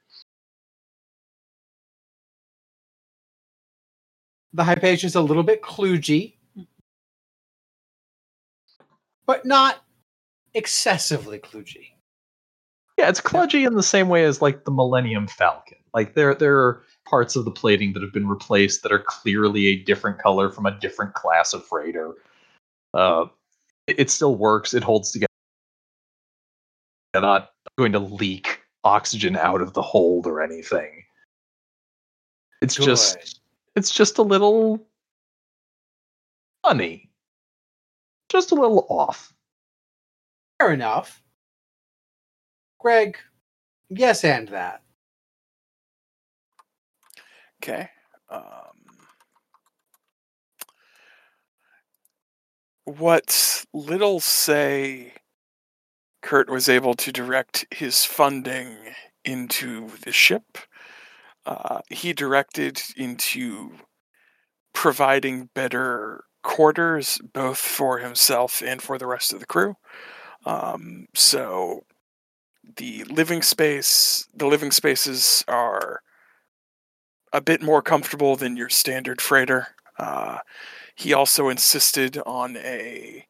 [4.53, 6.35] The Hypatia is a little bit kludgy,
[9.25, 9.83] but not
[10.53, 11.87] excessively kludgy.
[12.97, 15.79] Yeah, it's kludgy in the same way as like the Millennium Falcon.
[15.93, 16.83] Like there there are
[17.13, 20.65] parts of the plating that have been replaced that are clearly a different color from
[20.65, 22.15] a different class of freighter.
[22.95, 23.27] Uh,
[23.85, 24.73] it, it still works.
[24.73, 25.27] It holds together.
[27.13, 31.03] They're not going to leak oxygen out of the hold or anything.
[32.63, 33.41] It's just
[33.75, 34.83] it's just a little
[36.63, 37.11] funny.
[38.27, 39.31] Just a little off.
[40.59, 41.21] Fair enough.
[42.79, 43.19] Greg,
[43.89, 44.81] yes, and that.
[47.63, 47.87] Okay.
[48.29, 48.41] Um,
[52.83, 55.13] what little say
[56.21, 58.75] Kurt was able to direct his funding
[59.23, 60.57] into the ship,
[61.45, 63.71] uh, he directed into
[64.73, 69.75] providing better quarters both for himself and for the rest of the crew.
[70.45, 71.85] Um, so
[72.77, 75.72] the living space, the living spaces are
[77.33, 79.67] a bit more comfortable than your standard freighter.
[79.99, 80.39] Uh,
[80.95, 83.25] he also insisted on a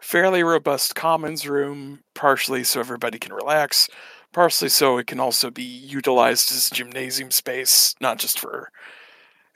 [0.00, 3.88] fairly robust commons room, partially so everybody can relax,
[4.32, 8.70] partially so it can also be utilized as gymnasium space, not just for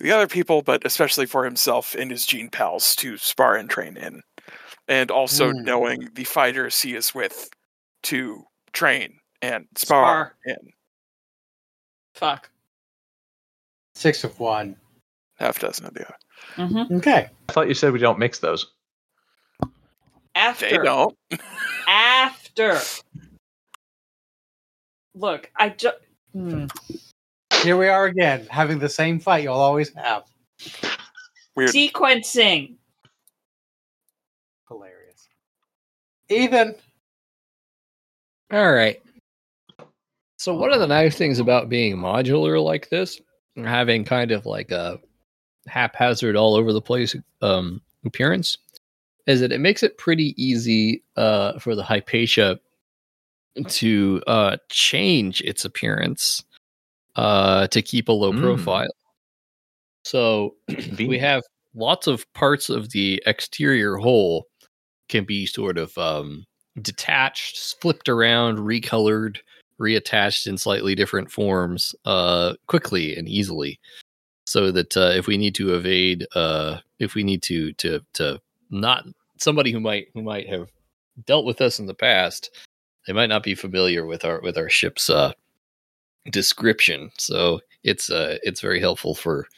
[0.00, 3.96] the other people, but especially for himself and his gene pals to spar and train
[3.96, 4.22] in.
[4.88, 5.62] And also Hmm.
[5.64, 7.50] knowing the fighters he is with
[8.04, 10.56] to train and spar, Spar.
[10.56, 10.72] in.
[12.14, 12.50] Fuck.
[13.98, 14.76] Six of one.
[15.40, 16.68] Half dozen of the other.
[16.70, 17.28] hmm Okay.
[17.48, 18.68] I thought you said we don't mix those.
[20.36, 20.70] After.
[20.70, 21.16] They don't.
[21.88, 22.78] After.
[25.16, 25.96] Look, I just.
[27.64, 30.22] Here we are again, having the same fight you'll always have.
[31.56, 31.70] Weird.
[31.70, 32.76] Sequencing.
[34.68, 35.28] Hilarious.
[36.28, 36.76] Ethan,
[38.52, 39.02] All right.
[40.36, 43.26] So one of the nice things about being modular like this, and
[43.66, 44.98] having kind of like a
[45.66, 48.58] haphazard all over the place um, appearance,
[49.26, 52.58] is that it makes it pretty easy uh, for the Hypatia
[53.66, 56.44] to uh, change its appearance
[57.16, 58.40] uh, to keep a low Mm.
[58.40, 58.90] profile.
[60.04, 60.54] So
[60.98, 61.42] we have
[61.74, 64.46] lots of parts of the exterior hull
[65.08, 66.44] can be sort of um,
[66.80, 69.38] detached, flipped around, recolored,
[69.80, 73.78] reattached in slightly different forms uh, quickly and easily.
[74.44, 78.40] So that uh, if we need to evade, uh, if we need to to to
[78.70, 79.04] not
[79.38, 80.68] somebody who might who might have
[81.26, 82.50] dealt with us in the past
[83.08, 85.32] they might not be familiar with our with our ship's uh,
[86.30, 87.10] description.
[87.18, 89.48] So it's uh it's very helpful for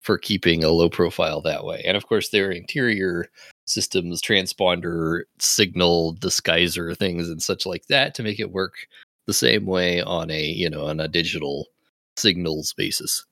[0.00, 1.82] for keeping a low profile that way.
[1.84, 3.26] And of course, their interior
[3.66, 8.74] systems, transponder, signal, disguiser things, and such like that to make it work
[9.26, 11.66] the same way on a you know on a digital
[12.16, 13.24] signals basis.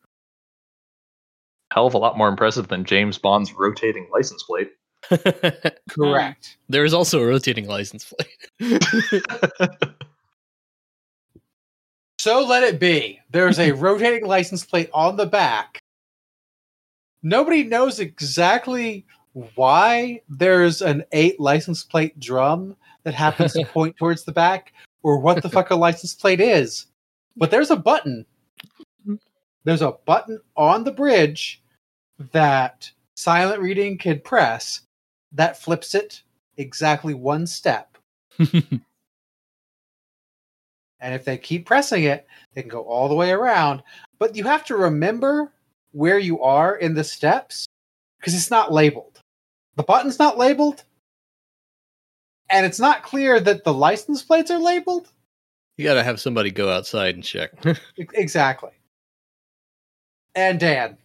[1.73, 4.71] Hell of a lot more impressive than James Bond's rotating license plate.
[5.89, 6.59] Correct.
[6.69, 8.83] there is also a rotating license plate.
[12.21, 13.19] So let it be.
[13.31, 15.81] There's a rotating license plate on the back.
[17.23, 19.07] Nobody knows exactly
[19.55, 25.19] why there's an eight license plate drum that happens to point towards the back or
[25.19, 26.87] what the fuck a license plate is.
[27.37, 28.27] But there's a button.
[29.65, 31.63] There's a button on the bridge
[32.33, 34.81] that silent reading can press
[35.33, 36.23] that flips it
[36.57, 37.97] exactly one step.
[41.01, 43.83] And if they keep pressing it, they can go all the way around.
[44.19, 45.51] But you have to remember
[45.93, 47.67] where you are in the steps
[48.19, 49.21] because it's not labeled.
[49.77, 50.85] The button's not labeled.
[52.51, 55.09] And it's not clear that the license plates are labeled.
[55.77, 57.53] you got to have somebody go outside and check.
[58.15, 58.71] Exactly.
[60.35, 60.97] And Dan,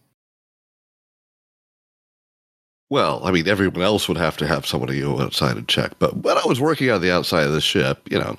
[2.90, 5.92] Well, I mean, everyone else would have to have somebody go outside and check.
[5.98, 8.36] But when I was working on the outside of the ship, you know,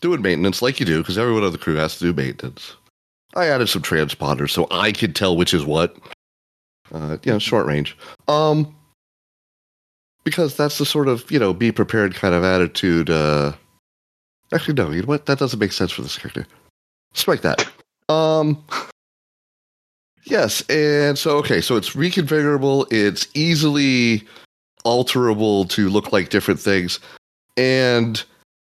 [0.00, 2.74] doing maintenance like you do, because everyone on the crew has to do maintenance,
[3.34, 5.96] I added some transponders so I could tell which is what.
[6.90, 7.96] Uh, you know, short range.
[8.28, 8.74] Um,
[10.24, 13.10] because that's the sort of you know be prepared kind of attitude.
[13.10, 13.52] Uh,
[14.52, 15.26] actually, no, you know what?
[15.26, 16.46] That doesn't make sense for this character.
[17.14, 17.66] Strike that.
[18.08, 18.62] Um,
[20.24, 22.86] yes, and so okay, so it's reconfigurable.
[22.92, 24.26] It's easily
[24.84, 26.98] alterable to look like different things,
[27.56, 28.22] and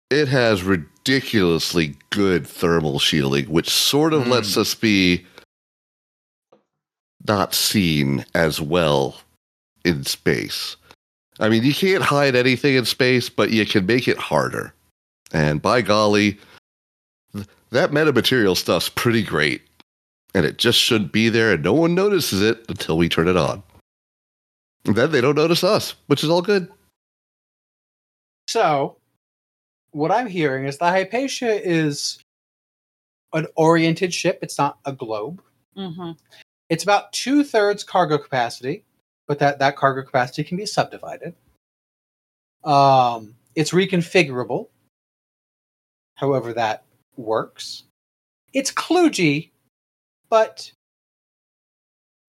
[0.09, 4.31] it has ridiculously good thermal shielding, which sort of Hmm.
[4.31, 5.25] lets us be
[7.27, 9.21] not seen as well
[9.85, 10.75] in space.
[11.39, 14.73] I mean, you can't hide anything in space, but you can make it harder.
[15.31, 16.37] And by golly,
[17.33, 19.61] th- that metamaterial stuff's pretty great.
[20.35, 23.37] And it just shouldn't be there, and no one notices it until we turn it
[23.37, 23.63] on.
[24.85, 26.71] And then they don't notice us, which is all good.
[28.47, 28.97] so
[29.91, 32.19] what I'm hearing is the Hypatia is
[33.33, 34.39] an oriented ship.
[34.41, 35.41] It's not a globe.
[35.75, 36.11] Mm-hmm.
[36.69, 38.83] It's about two thirds cargo capacity,
[39.29, 41.35] but that, that cargo capacity can be subdivided.
[42.63, 44.69] Um, it's reconfigurable,
[46.15, 46.83] however that
[47.15, 47.83] works.
[48.53, 49.51] It's kludgy,
[50.31, 50.71] but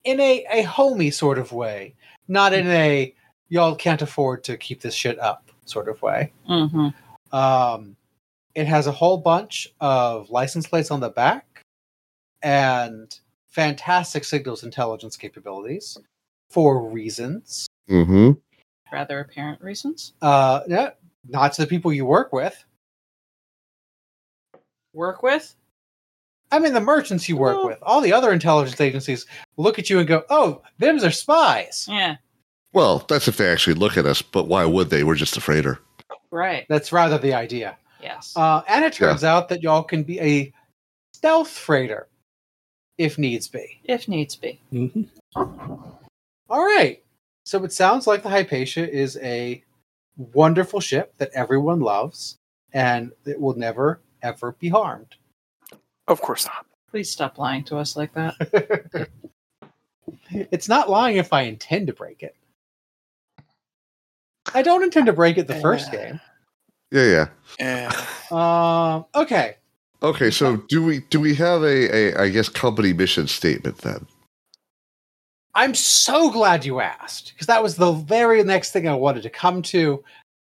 [0.03, 1.95] in a, a homey sort of way,
[2.27, 3.15] not in a
[3.49, 6.31] y'all can't afford to keep this shit up sort of way.
[6.47, 7.35] Mm-hmm.
[7.35, 7.95] Um,
[8.53, 11.63] it has a whole bunch of license plates on the back
[12.43, 15.97] and fantastic signals intelligence capabilities
[16.51, 17.67] for reasons.
[17.89, 18.31] Mm-hmm.
[18.91, 20.13] Rather apparent reasons.
[20.21, 20.91] Uh, yeah,
[21.27, 22.63] not to the people you work with.
[24.93, 25.55] Work with?
[26.51, 27.79] I mean, the merchants you work Well- with.
[27.81, 29.25] All the other intelligence agencies
[29.57, 32.17] look at you and go, "Oh, them's are spies." Yeah.
[32.73, 35.03] Well, that's if they actually look at us, but why would they?
[35.03, 35.79] We're just a freighter.
[36.29, 36.65] Right.
[36.69, 37.77] That's rather the idea.
[38.01, 38.33] Yes.
[38.35, 40.53] Uh, and it turns out that y'all can be a
[41.13, 42.07] stealth freighter
[42.97, 43.81] if needs be.
[43.85, 44.59] if needs be.
[44.73, 45.07] Mhm.
[46.51, 47.01] All right.
[47.45, 49.63] So it sounds like the Hypatia is a
[50.17, 52.37] wonderful ship that everyone loves
[52.73, 55.15] and it will never, ever be harmed.
[56.09, 56.65] Of course not.
[56.89, 59.07] Please stop lying to us like that.
[60.29, 62.35] it's not lying if I intend to break it.
[64.53, 66.19] I don't intend to break it the first game.
[66.91, 67.29] Yeah,
[67.61, 67.95] yeah.
[68.29, 69.55] Um, okay.
[70.03, 74.05] Okay, so do we do we have a, a I guess company mission statement then?
[75.53, 79.29] I'm so glad you asked because that was the very next thing I wanted to
[79.29, 80.03] come to.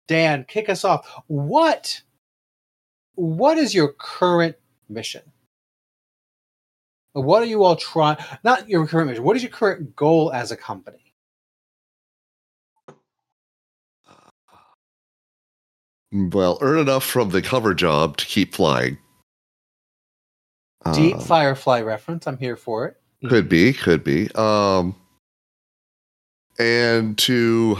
[0.08, 1.08] Dan, kick us off.
[1.28, 2.02] What
[3.16, 4.56] what is your current
[4.90, 5.22] mission?
[7.14, 8.18] What are you all trying?
[8.44, 9.24] Not your current mission.
[9.24, 11.14] What is your current goal as a company?
[16.12, 18.98] Well, earn enough from the cover job to keep flying.
[20.94, 22.28] Deep Um, Firefly reference.
[22.28, 23.02] I'm here for it.
[23.28, 24.30] Could be, could be.
[24.36, 24.96] Um,
[26.60, 27.80] and to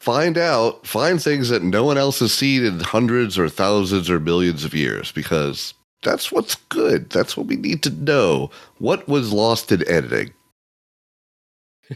[0.00, 4.18] find out, find things that no one else has seen in hundreds or thousands or
[4.20, 7.10] millions of years, because that's what's good.
[7.10, 8.50] That's what we need to know.
[8.78, 10.32] What was lost in editing?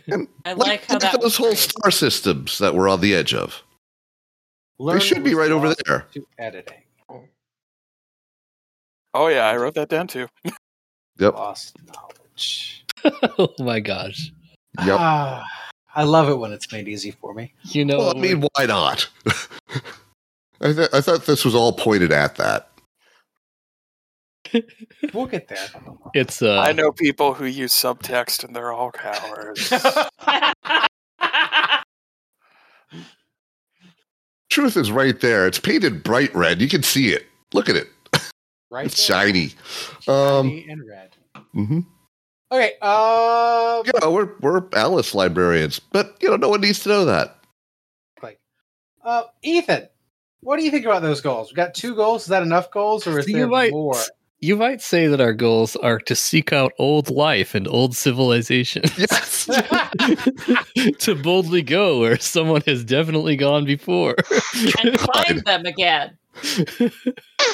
[0.06, 1.70] And I like how that those whole phrased.
[1.70, 3.62] star systems that we're on the edge of.
[4.78, 6.06] They should be right over there.
[6.12, 6.82] To editing.
[9.14, 10.28] Oh yeah, I wrote that down too.
[11.18, 11.34] Yep.
[11.34, 12.84] Lost knowledge.
[13.38, 14.32] oh my gosh.
[14.84, 14.96] Yep.
[14.98, 15.44] Ah,
[15.94, 17.52] I love it when it's made easy for me.
[17.64, 19.08] You know, Well, I mean, why not?
[20.60, 22.70] I, th- I thought this was all pointed at that.
[25.12, 25.58] We'll get there.
[26.14, 29.72] it's uh, I know people who use subtext and they're all cowards.
[34.50, 35.46] Truth is right there.
[35.46, 36.60] It's painted bright red.
[36.60, 37.26] You can see it.
[37.52, 37.88] Look at it.
[38.70, 38.86] Right?
[38.86, 39.16] It's there.
[39.26, 39.52] shiny.
[40.06, 41.10] Um, Shiny and red.
[41.54, 41.80] Mm-hmm.
[42.50, 42.72] Okay.
[42.80, 43.82] Um.
[43.86, 47.36] You know, we're we're Alice librarians, but you know, no one needs to know that.
[48.22, 48.38] Like,
[49.04, 49.88] Uh, Ethan,
[50.40, 51.50] what do you think about those goals?
[51.50, 52.22] We got two goals.
[52.22, 53.96] Is that enough goals, or is You there might- more?
[54.40, 58.82] you might say that our goals are to seek out old life and old civilization,
[58.96, 59.46] Yes.
[61.00, 64.14] to boldly go where someone has definitely gone before.
[64.82, 66.16] and find them again.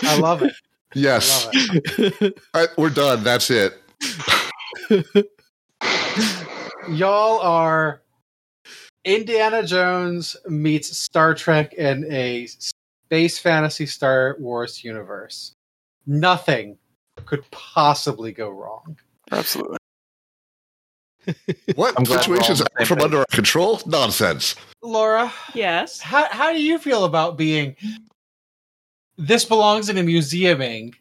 [0.02, 0.52] I love it.
[0.94, 1.44] I yes.
[1.46, 2.38] love it.
[2.54, 3.24] All right, we're done.
[3.24, 3.80] That's it.
[6.88, 8.02] Y'all are
[9.04, 15.52] Indiana Jones meets Star Trek in a space fantasy Star Wars universe.
[16.06, 16.78] Nothing
[17.24, 18.98] could possibly go wrong.
[19.30, 19.78] Absolutely.
[21.74, 23.80] What I'm glad we're situations on the same from under our control?
[23.86, 24.56] Nonsense.
[24.82, 25.98] Laura, Yes.
[25.98, 27.76] how how do you feel about being
[29.16, 30.94] this belongs in a museuming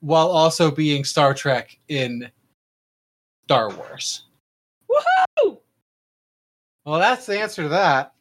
[0.00, 2.30] while also being Star Trek in
[3.44, 4.24] Star Wars?
[4.90, 5.58] Woohoo!
[6.84, 8.12] Well, that's the answer to that.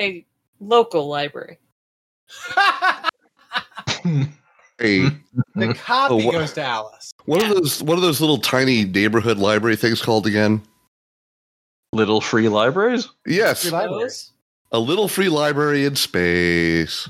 [0.00, 0.24] A
[0.60, 1.58] local library.
[4.78, 5.08] Hey,
[5.54, 7.12] the copy Oh, wha- goes to Alice.
[7.26, 7.80] what are those?
[7.84, 10.60] What are those little tiny neighborhood library things called again?
[11.92, 13.08] Little free libraries?
[13.26, 14.10] Yes, Free library.
[14.72, 14.78] Those?
[14.78, 17.08] a little free library in space.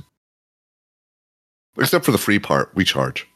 [1.78, 3.26] Except for the free part, we charge.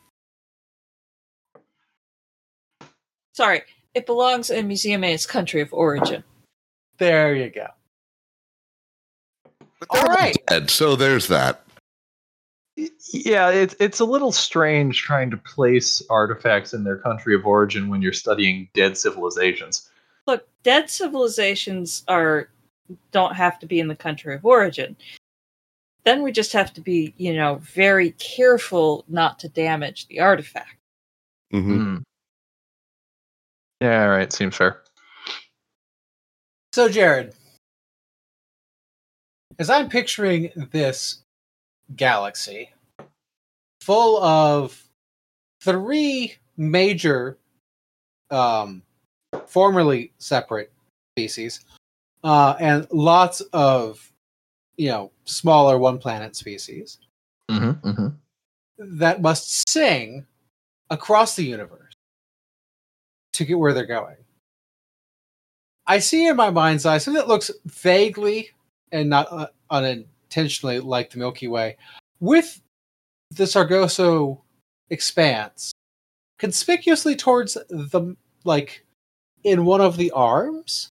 [3.33, 3.63] Sorry,
[3.95, 6.25] it belongs in a museum in its country of origin.
[6.99, 7.67] There you go.
[9.79, 11.63] But All dead, so there's that.
[13.13, 17.89] Yeah, it's it's a little strange trying to place artifacts in their country of origin
[17.89, 19.89] when you're studying dead civilizations.
[20.27, 22.49] Look, dead civilizations are
[23.13, 24.97] don't have to be in the country of origin.
[26.05, 30.77] Then we just have to be, you know, very careful not to damage the artifact.
[31.51, 31.97] hmm Hmm.
[33.81, 34.33] Yeah, right.
[34.33, 34.83] seems fair.
[36.73, 37.35] So, Jared,
[39.59, 41.23] as I'm picturing this
[41.95, 42.71] galaxy
[43.81, 44.83] full of
[45.63, 47.39] three major,
[48.31, 48.83] um,
[49.47, 50.73] formerly separate
[51.15, 51.65] species,
[52.25, 54.13] uh, and lots of,
[54.77, 56.99] you know, smaller one planet species
[57.51, 58.99] Mm-hmm, mm-hmm.
[58.99, 60.27] that must sing
[60.91, 61.95] across the universe
[63.35, 64.17] to get where they're going.
[65.87, 68.51] I see in my mind's eye something that looks vaguely
[68.91, 71.77] and not uh, unintentionally like the Milky Way,
[72.19, 72.61] with
[73.31, 74.43] the Sargasso
[74.91, 75.73] expanse
[76.39, 78.85] conspicuously towards the like
[79.45, 80.89] in one of the arms.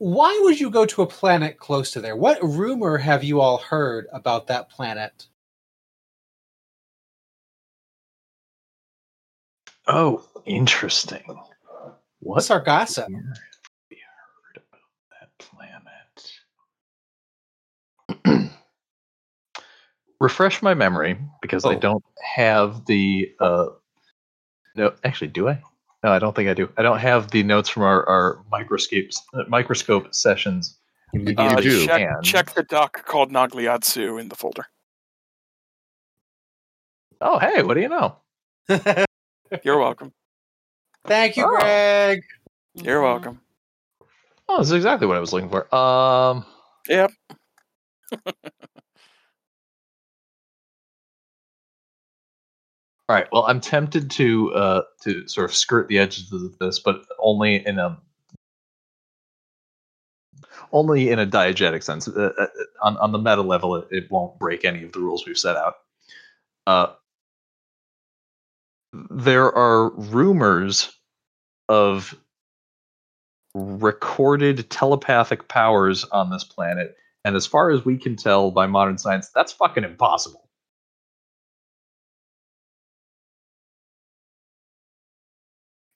[0.00, 2.16] Why would you go to a planet close to there?
[2.16, 5.26] What rumor have you all heard about that planet?
[9.86, 11.22] Oh, interesting.
[12.20, 13.02] What Sargasso.
[13.02, 13.10] have
[13.90, 13.98] we
[14.54, 14.88] heard about
[15.20, 15.28] that
[18.24, 18.50] planet?
[20.18, 21.78] Refresh my memory because I Oh.
[21.78, 23.34] don't have the.
[23.38, 23.66] Uh,
[24.76, 25.62] no, actually, do I?
[26.02, 26.70] No, I don't think I do.
[26.78, 30.78] I don't have the notes from our, our microscopes, uh, microscope sessions.
[31.12, 31.86] You Uh, do.
[31.86, 34.66] check, And- check the doc called Nagliatsu in the folder.
[37.20, 38.16] Oh, hey, what do you know?
[39.64, 40.12] You're welcome.
[41.06, 41.58] Thank you, Oh.
[41.58, 42.20] Greg.
[42.74, 43.40] You're welcome.
[44.48, 45.72] Oh, this is exactly what I was looking for.
[45.74, 46.46] Um,
[46.88, 47.12] Yep.
[53.10, 53.26] All right.
[53.32, 57.56] Well, I'm tempted to uh, to sort of skirt the edges of this, but only
[57.66, 57.98] in a
[60.70, 62.06] only in a diegetic sense.
[62.06, 62.46] Uh, uh,
[62.82, 65.56] on on the meta level, it, it won't break any of the rules we've set
[65.56, 65.74] out.
[66.68, 66.92] Uh,
[69.10, 70.96] there are rumors
[71.68, 72.14] of
[73.56, 78.98] recorded telepathic powers on this planet, and as far as we can tell by modern
[78.98, 80.49] science, that's fucking impossible.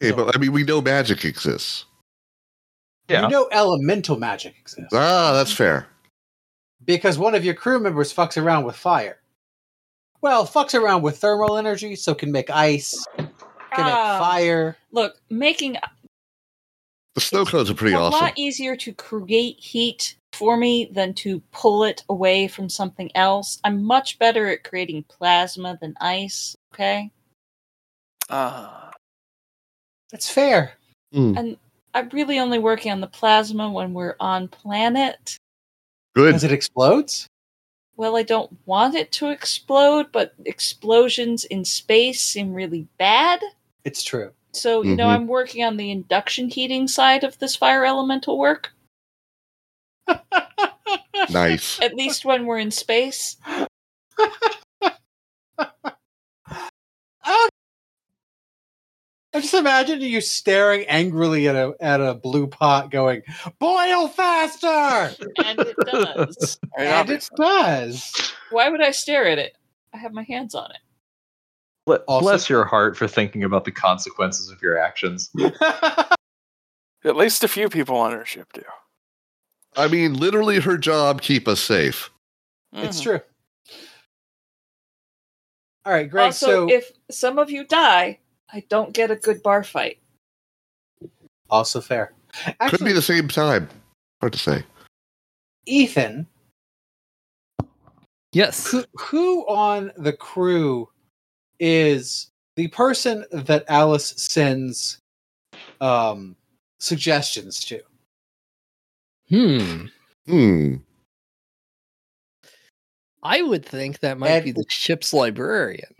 [0.04, 1.84] Okay, but I mean, we know magic exists.
[3.08, 3.22] Yeah.
[3.22, 4.92] You know elemental magic exists.
[4.94, 5.86] Ah, that's fair.
[6.84, 9.18] Because one of your crew members fucks around with fire.
[10.22, 14.76] well, fucks around with thermal energy, so can make ice, can make Ah, fire.
[14.92, 15.76] Look, making
[17.14, 18.20] The snow cones are pretty a awesome.
[18.20, 23.60] lot easier to create heat for me than to pull it away from something else.
[23.64, 26.56] I'm much better at creating plasma than ice.
[26.74, 27.10] Okay,
[28.30, 28.90] Ah.
[30.10, 30.72] That's fair.
[31.14, 31.56] Mm,
[31.94, 35.36] I'm really only working on the plasma when we're on planet.
[36.14, 36.26] good.
[36.26, 37.26] Because it explodes.
[37.96, 43.40] Well, I don't want it to explode, but explosions in space seem really bad.
[43.84, 44.32] It's true.
[44.52, 45.14] So, you know, Mhm.
[45.14, 48.72] I'm working on the induction heating side of this fire elemental work,
[51.30, 51.80] Nice.
[51.80, 53.36] at least when we're in space.
[59.34, 63.22] I just imagine you staring angrily at a at a blue pot, going,
[63.58, 65.12] "Boil faster!"
[65.44, 66.58] And it does.
[66.78, 68.32] And it does.
[68.50, 69.56] Why would I stare at it?
[69.92, 70.78] I have my hands on it.
[71.86, 75.30] Ble- Also- Bless your heart for thinking about the consequences of your actions.
[77.04, 78.62] At least a few people on her ship do.
[79.76, 82.10] I mean, literally, her job keep us safe.
[82.72, 83.02] it's Mhm.
[83.02, 83.20] true.
[85.84, 86.26] All right, Greg.
[86.26, 88.18] also, so if some of you die,
[88.52, 89.98] I don't get a good bar fight.
[91.50, 92.12] also fair.
[92.68, 93.68] Could be the same time.
[94.20, 94.64] Hard to say.
[95.66, 96.26] Ethan,
[98.32, 98.66] Yes.
[98.70, 100.88] who, who on the crew
[101.60, 104.98] is the person that Alice sends
[105.80, 106.34] um,
[106.80, 107.80] suggestions to?
[109.28, 109.86] Hmm.
[110.26, 110.74] Hmm.
[113.22, 115.94] I would think that might Ed- be the ship's librarian.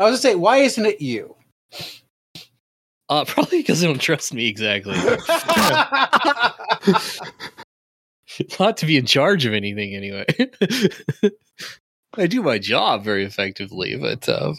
[0.00, 1.35] I was gonna say, why isn't it you?
[3.08, 4.94] Uh, probably because they don't trust me exactly.
[8.60, 10.26] Not to be in charge of anything anyway.
[12.14, 14.56] I do my job very effectively, but um,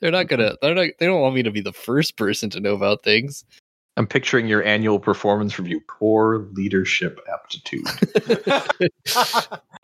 [0.00, 0.56] they're not gonna.
[0.60, 0.88] They're not.
[0.98, 3.44] They don't want me to be the first person to know about things.
[3.96, 5.80] I'm picturing your annual performance review.
[5.86, 7.86] Poor leadership aptitude.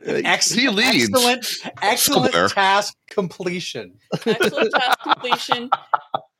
[0.05, 1.11] Ex- he leads.
[1.12, 1.47] Excellent,
[1.82, 3.99] excellent task completion.
[4.24, 5.70] Excellent task completion,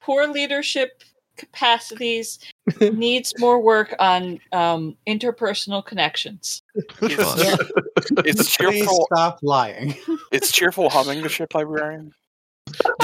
[0.09, 1.03] poor leadership
[1.37, 2.39] capacities,
[2.81, 6.63] needs more work on um, interpersonal connections.
[6.75, 6.91] It's,
[8.25, 9.07] it's Please cheerful.
[9.13, 9.95] stop lying.
[10.33, 11.21] It's cheerful humming.
[11.23, 12.13] The ship librarian.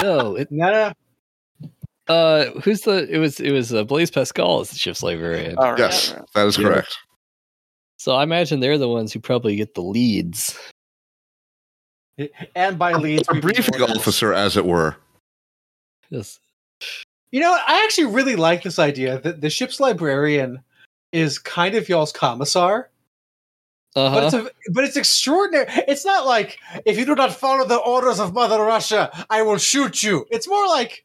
[0.03, 0.71] No, it, No,
[1.61, 1.73] no,
[2.15, 3.07] uh, who's the?
[3.11, 3.39] It was.
[3.39, 5.57] It was uh, Blaise Pascal as the ship's librarian.
[5.59, 6.29] All right, Yes, all right.
[6.35, 6.69] that is Yeah.
[6.69, 6.97] correct.
[7.99, 10.59] So I imagine they're the ones who probably get the leads.
[12.55, 14.97] and by leads, A we briefing officer, as it were.
[16.11, 16.39] Yes.
[17.31, 17.53] You know.
[17.67, 20.63] I actually really like this idea that the ship's librarian
[21.13, 22.91] is kind of y'all's commissar,
[23.97, 25.67] Uh but it's a, but it's extraordinary.
[25.89, 29.59] It's not like if you do not follow the orders of Mother Russia, I will
[29.59, 30.27] shoot you.
[30.31, 31.05] It's more like,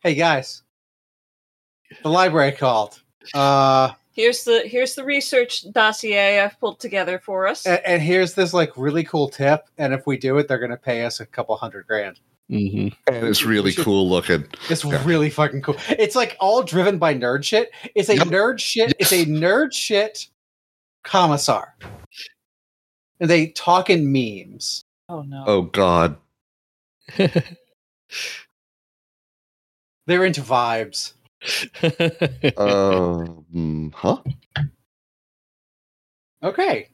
[0.00, 0.62] hey guys,
[2.02, 3.02] the library called,
[3.34, 7.64] uh, Here's the here's the research dossier I've pulled together for us.
[7.66, 10.72] and, and here's this like really cool tip, and if we do it, they're going
[10.72, 12.18] to pay us a couple hundred grand.
[12.48, 14.46] Hmm And it's really cool looking.
[14.70, 15.04] It's Yeah.
[15.04, 15.76] really fucking cool.
[15.90, 17.70] It's like all driven by nerd shit.
[17.94, 18.26] It's a Yep.
[18.28, 18.94] nerd shit.
[18.98, 20.28] It's a nerd shit
[21.04, 21.74] commissar.
[23.20, 24.82] And they talk in memes.
[25.08, 25.44] oh no.
[25.46, 26.16] Oh, God.
[30.06, 31.12] They're into vibes.
[32.58, 34.22] Um, huh?
[36.42, 36.88] Okay.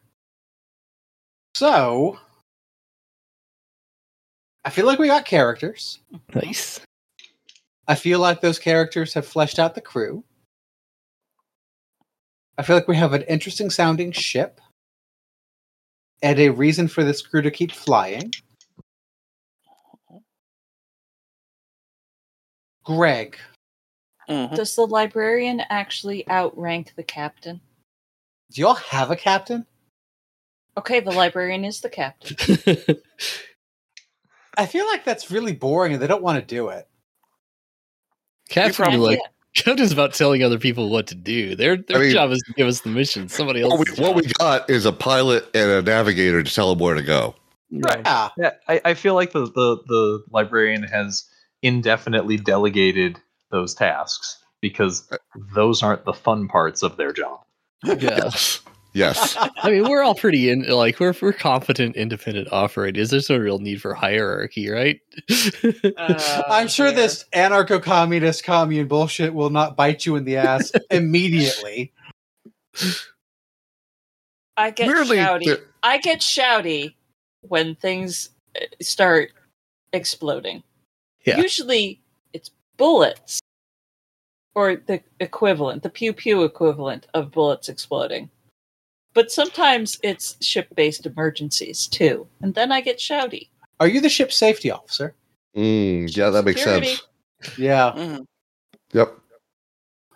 [1.54, 2.18] So
[4.64, 5.98] I feel like we got characters.
[6.34, 6.80] nice.
[7.86, 10.24] I feel like those characters have fleshed out the crew.
[12.56, 14.60] I feel like we have an interesting sounding ship
[16.22, 18.32] and a reason for this crew to keep flying.
[22.84, 23.38] Greg,
[24.28, 24.54] Mhm.
[24.54, 27.60] Does the librarian actually outrank the captain?
[28.50, 29.66] do y'all have a captain?
[30.76, 32.36] Okay, the librarian is the captain.
[34.56, 36.86] I feel like that's really boring and they don't want to do it.
[38.48, 39.20] Captain, probably- like
[39.56, 41.54] Captain's about telling other people what to do.
[41.54, 43.28] Their their I mean- job is to give us the mission.
[43.28, 43.72] Somebody else.
[43.78, 46.94] What we, what we got is a pilot and a navigator to tell them where
[46.94, 47.34] to go.
[47.70, 48.02] Right.
[48.04, 48.28] Yeah.
[48.36, 51.24] Yeah, I, I feel like the, the, the librarian has
[51.62, 53.18] indefinitely delegated
[53.50, 55.16] those tasks because uh,
[55.54, 57.40] those aren't the fun parts of their job.
[57.84, 57.94] Yeah.
[58.00, 58.60] Yes.
[58.94, 59.36] Yes.
[59.62, 63.10] I mean, we're all pretty in like we're we're competent, independent operators.
[63.10, 65.00] There's no real need for hierarchy, right?
[65.96, 66.96] Uh, I'm sure dear.
[66.96, 71.92] this anarcho communist commune bullshit will not bite you in the ass immediately.
[74.56, 75.44] I get Weirdly, shouty.
[75.44, 76.94] the- I get shouty
[77.42, 79.32] when things uh, start
[79.92, 80.62] exploding.
[81.26, 81.38] Yeah.
[81.38, 82.00] Usually
[82.32, 83.40] it's bullets
[84.54, 88.30] or the equivalent, the pew pew equivalent of bullets exploding.
[89.14, 92.26] But sometimes it's ship based emergencies too.
[92.42, 93.48] And then I get shouty.
[93.80, 95.14] Are you the ship safety officer?
[95.56, 96.86] Mm, yeah, that makes Security.
[96.96, 97.58] sense.
[97.58, 97.92] Yeah.
[97.96, 98.24] Mhm.
[98.92, 99.18] Yep.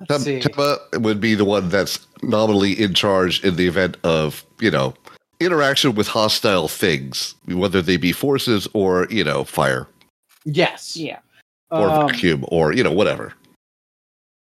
[0.00, 0.40] Let's Tem- see.
[0.40, 4.94] Temma would be the one that's nominally in charge in the event of, you know,
[5.40, 9.86] interaction with hostile things, whether they be forces or, you know, fire
[10.44, 10.96] Yes.
[10.96, 11.20] Yeah.
[11.70, 13.34] or Um, vacuum or, you know, whatever.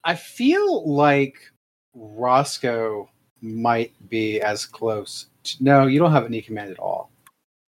[0.03, 1.35] I feel like
[1.95, 3.09] Roscoe
[3.44, 5.28] might be as close.
[5.44, 7.11] To, no, you don't have any command at all.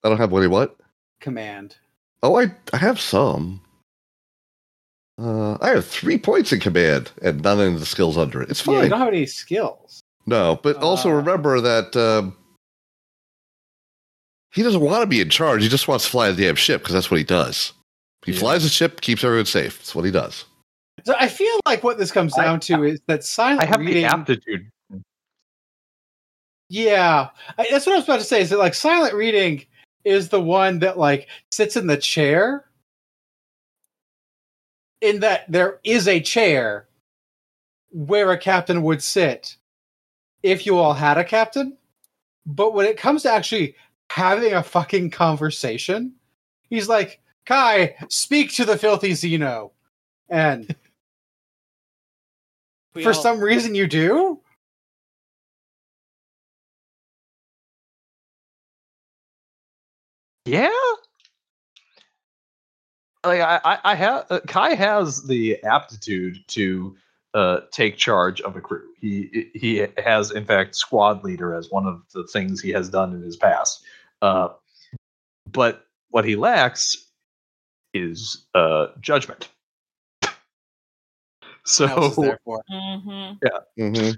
[0.04, 0.76] I don't have any what?
[1.20, 1.76] Command.
[2.24, 3.62] Oh, I, I have some.
[5.18, 8.50] Uh, I have three points in command and none of the skills under it.
[8.50, 10.02] It's Yeah, you don't have any skills.
[10.26, 11.14] no, but also Uh.
[11.14, 12.36] remember that um,
[14.54, 15.64] he doesn't want to be in charge.
[15.64, 17.74] He just wants to fly the damn ship because that's what he does.
[18.26, 18.40] He Yeah.
[18.40, 19.78] flies the ship, keeps everyone safe.
[19.78, 20.46] That's what he does.
[21.06, 23.80] So I feel like what this comes I- down to is that silent I have
[23.80, 24.04] reading.
[24.04, 24.70] the aptitude.
[26.76, 28.42] Yeah, I, that's what I was about to say.
[28.42, 29.64] Is that like silent reading
[30.04, 32.66] is the one that like sits in the chair?
[35.00, 36.90] In that there is a chair
[37.92, 39.56] where a captain would sit
[40.44, 41.78] if you all had a captain,
[42.46, 43.76] but when it comes to actually
[44.10, 46.14] having a fucking conversation,
[46.70, 49.72] he's like, "Kai, speak to the filthy Xeno,"
[50.28, 50.76] and
[52.94, 54.42] for all- some reason you do.
[60.46, 60.70] Yeah.
[63.26, 66.96] Like I, I, I have uh, Kai has the aptitude to
[67.34, 68.84] uh, take charge of a crew.
[69.00, 73.14] He he has in fact squad leader as one of the things he has done
[73.14, 73.84] in his past.
[74.22, 74.50] Uh,
[75.52, 76.96] but what he lacks
[77.94, 79.50] is uh, judgment.
[81.80, 82.64] What else is So there for?
[82.72, 83.40] Mhm.
[83.80, 84.12] Mm-hmm.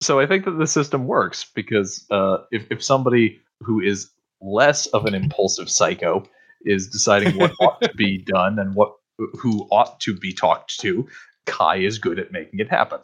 [0.00, 4.10] so I think that the system works because uh, if if somebody who is
[4.46, 6.24] less of an impulsive psycho
[6.64, 8.94] is deciding what ought to be done and what
[9.38, 11.06] who ought to be talked to,
[11.46, 13.00] Kai is good at making it happen.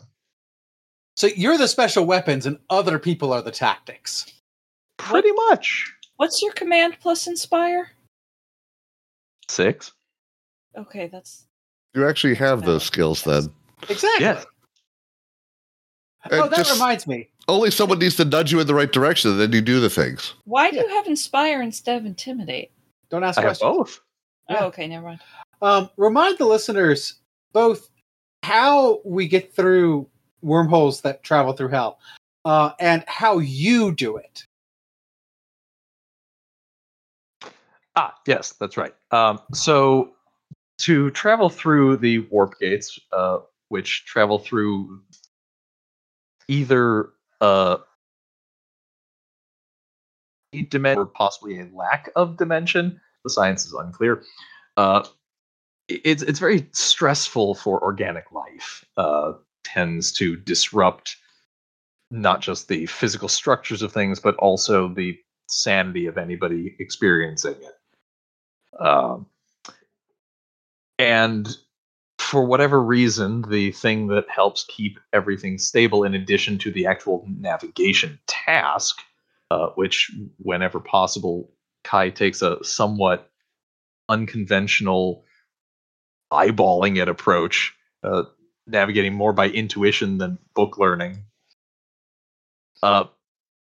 [1.16, 4.26] So you're the special weapons, and other people are the tactics.
[4.98, 7.90] Pretty much What's your command plus inspire?
[9.48, 9.92] six.
[10.76, 11.46] Okay, that's
[11.94, 13.52] You actually have those skills then.
[13.88, 14.24] Exactly.
[14.26, 14.46] Yes.
[16.30, 17.28] Oh, that just- reminds me.
[17.48, 19.90] Only someone needs to nudge you in the right direction, and then you do the
[19.90, 20.34] things.
[20.44, 22.70] why do you have inspire instead of intimidate?
[23.10, 23.76] Don't ask I have questions.
[23.76, 24.00] both.
[24.48, 24.56] Yeah.
[24.60, 25.20] Oh, okay, never mind.
[25.60, 27.14] Um, remind the listeners
[27.52, 27.88] both
[28.44, 30.08] how we get through
[30.42, 31.98] wormholes that travel through hell,
[32.44, 34.46] uh, and how you do it.
[37.94, 38.94] Ah, yes, that's right.
[39.10, 40.12] Um, so
[40.78, 45.02] to travel through the warp gates, uh, which travel through
[46.52, 47.08] either
[47.40, 47.78] uh,
[50.52, 54.22] a dimension or possibly a lack of dimension, the science is unclear.
[54.76, 55.04] Uh,
[55.88, 58.84] it's it's very stressful for organic life.
[58.96, 59.32] Uh,
[59.64, 61.16] tends to disrupt
[62.10, 65.18] not just the physical structures of things, but also the
[65.48, 68.84] sanity of anybody experiencing it.
[68.84, 69.26] Um,
[70.98, 71.56] and
[72.32, 77.26] for whatever reason, the thing that helps keep everything stable, in addition to the actual
[77.28, 78.96] navigation task,
[79.50, 81.52] uh, which, whenever possible,
[81.84, 83.30] Kai takes a somewhat
[84.08, 85.26] unconventional
[86.32, 88.22] eyeballing it approach, uh,
[88.66, 91.24] navigating more by intuition than book learning.
[92.82, 93.04] Uh,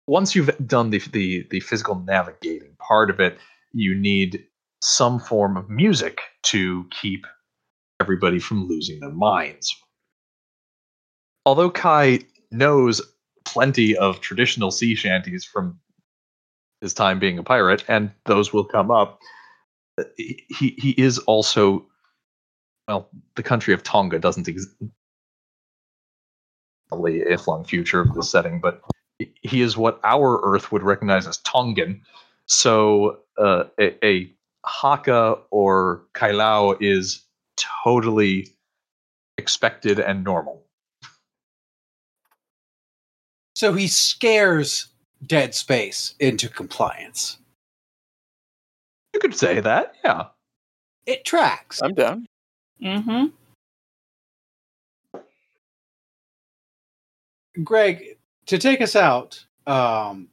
[0.08, 3.38] once you've done the, the the physical navigating part of it,
[3.74, 4.44] you need
[4.82, 7.28] some form of music to keep
[8.06, 9.76] everybody from losing their minds.
[11.44, 12.20] Although Kai
[12.52, 13.02] knows
[13.46, 15.80] plenty of traditional sea shanties from
[16.82, 19.20] his time being a pirate, and those will come up,
[20.18, 20.46] he,
[20.78, 21.88] he is also,
[22.88, 24.76] well, the country of Tonga doesn't exist.
[27.40, 28.82] Flung future of this setting, but
[29.42, 32.02] he is what our Earth would recognize as Tongan.
[32.46, 34.32] So uh, a, a
[34.64, 37.25] haka or kailao is
[37.58, 38.54] totally
[39.38, 40.64] expected and normal.
[43.56, 44.88] So he scares
[45.26, 47.38] Dead Space into compliance.
[49.14, 50.26] You could say that, yeah.
[51.06, 51.82] It tracks.
[51.82, 52.26] I'm down.
[52.84, 53.28] Mm-hmm.
[57.64, 58.18] Greg,
[58.48, 60.28] to take us out, um,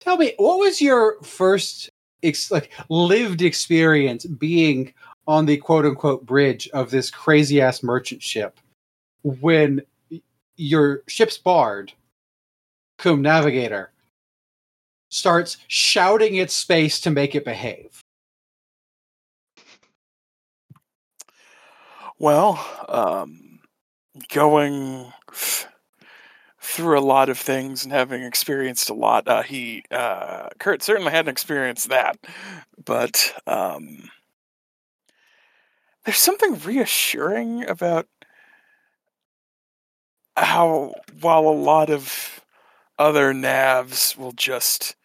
[0.00, 1.88] tell me what was your first
[2.22, 4.92] ex- like lived experience being
[5.26, 8.60] on the quote unquote bridge of this crazy ass merchant ship
[9.22, 9.82] when
[10.56, 11.92] your ship's bard,
[12.98, 13.90] cum navigator,
[15.08, 18.00] starts shouting its space to make it behave.
[22.18, 23.60] Well, um,
[24.28, 25.12] going
[26.60, 31.10] through a lot of things and having experienced a lot, uh, he uh, Kurt certainly
[31.10, 32.16] hadn't experienced that,
[32.84, 34.10] but um,
[36.04, 38.06] there's something reassuring about
[40.36, 42.40] how, while a lot of
[42.98, 44.96] other navs will just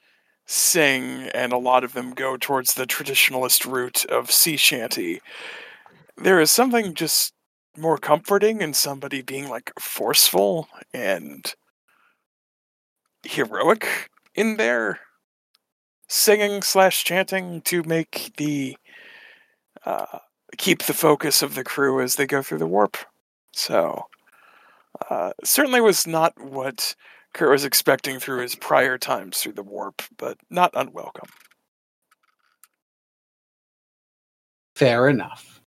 [0.45, 5.21] sing, and a lot of them go towards the traditionalist route of sea shanty,
[6.17, 7.33] there is something just
[7.77, 11.53] more comforting in somebody being like forceful and
[13.23, 14.99] heroic in their
[16.07, 18.75] singing slash chanting to make the
[19.85, 20.19] uh,
[20.57, 22.97] keep the focus of the crew as they go through the warp.
[23.53, 24.05] So
[25.09, 26.95] uh, certainly was not what
[27.33, 31.29] Kurt was expecting through his prior times through the warp, but not unwelcome.
[34.75, 35.61] Fair enough.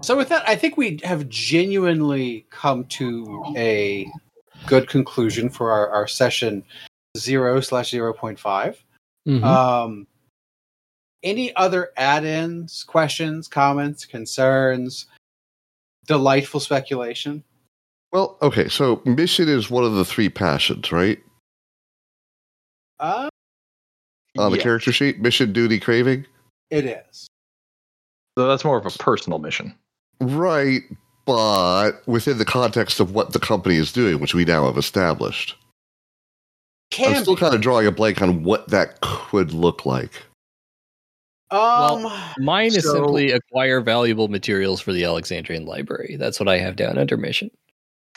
[0.00, 4.10] So with that, I think we have genuinely come to a
[4.66, 6.64] good conclusion for our, our session
[7.16, 8.82] zero slash zero point five.
[9.26, 9.44] Mhm.
[9.44, 10.06] Um,
[11.22, 15.06] any other add-ins, questions, comments, concerns,
[16.06, 17.42] delightful speculation?
[18.12, 21.18] Well, okay, so mission is one of the three passions, right?
[23.00, 23.28] Uh,
[24.38, 24.62] On the Yeah.
[24.62, 26.26] character sheet, mission, duty, craving.
[26.70, 27.26] it is.
[28.38, 29.74] So that's more of a personal mission.
[30.20, 30.82] Right,
[31.26, 35.54] but within the context of what the company is doing, which we now have established.
[36.90, 37.40] Can I'm still be.
[37.40, 40.22] kind of drawing a blank on what that could look like.
[41.52, 46.16] Um, Mine is So- simply acquire valuable materials for the Alexandrian Library.
[46.18, 47.50] That's what I have down under mission.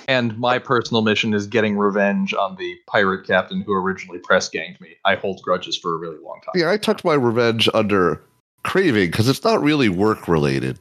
[0.07, 4.79] And my personal mission is getting revenge on the pirate captain who originally press ganged
[4.81, 4.95] me.
[5.05, 6.51] I hold grudges for a really long time.
[6.53, 8.21] Yeah, I tucked my revenge under
[8.63, 10.79] craving because it's not really work related.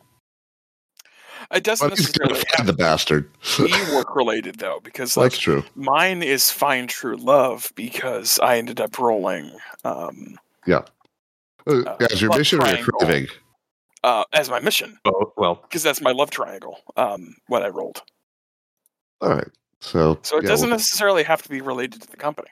[1.52, 3.30] It doesn't But he's gonna necessarily find the bastard.
[3.56, 5.62] to be work related though, because like That's true.
[5.76, 9.52] mine is find true love because I ended up rolling
[9.84, 10.80] um, Uh,
[11.66, 13.26] Uh, as your love mission or your craving?
[14.02, 16.78] uh, as my mission Oh, well, because that's my love triangle.
[16.96, 18.02] Um, what I rolled,
[19.20, 19.48] All right.
[19.80, 22.48] So, so it yeah, doesn't well, necessarily have to be related to the company.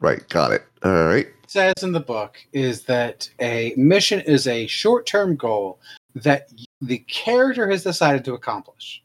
[0.00, 0.26] right.
[0.28, 0.64] Got it.
[0.82, 1.26] All right.
[1.46, 5.78] says in the book is that a mission is a short-term goal
[6.14, 6.48] that
[6.80, 9.02] the character has decided to accomplish.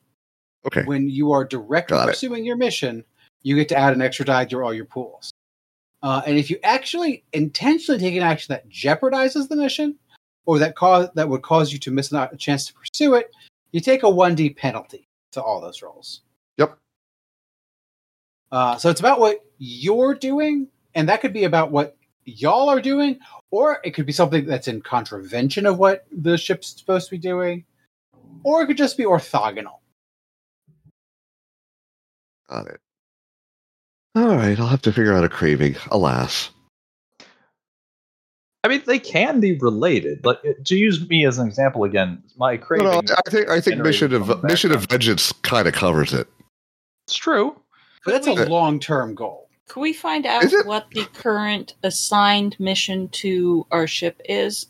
[0.67, 0.83] Okay.
[0.83, 2.11] When you are directly Got it.
[2.13, 3.03] pursuing your mission,
[3.43, 5.31] you get to add an extra die to all your pools.
[6.01, 9.95] Uh, and if you actually intentionally take an action that jeopardizes the mission,
[10.45, 13.31] or that cause that would cause you to miss a chance to pursue it,
[13.71, 16.21] you take a one d penalty to all those rolls.
[16.57, 16.77] Yep.
[18.51, 22.81] Uh, so it's about what you're doing, and that could be about what y'all are
[22.81, 23.19] doing,
[23.51, 27.19] or it could be something that's in contravention of what the ship's supposed to be
[27.19, 27.65] doing,
[28.43, 29.79] or it could just be orthogonal.
[32.49, 32.79] Got it.
[34.19, 34.59] All right.
[34.59, 35.77] I'll have to figure out a craving.
[35.91, 36.49] Alas.
[38.65, 40.25] I mean, they can be related.
[40.25, 42.87] Like to use me as an example again, my craving.
[42.87, 46.27] no, I think I think mission of mission of vengeance kind of covers it.
[47.07, 47.55] It's true.
[48.03, 49.47] But that's a long-term goal.
[49.69, 54.67] Can we find out what the current assigned mission to our ship is?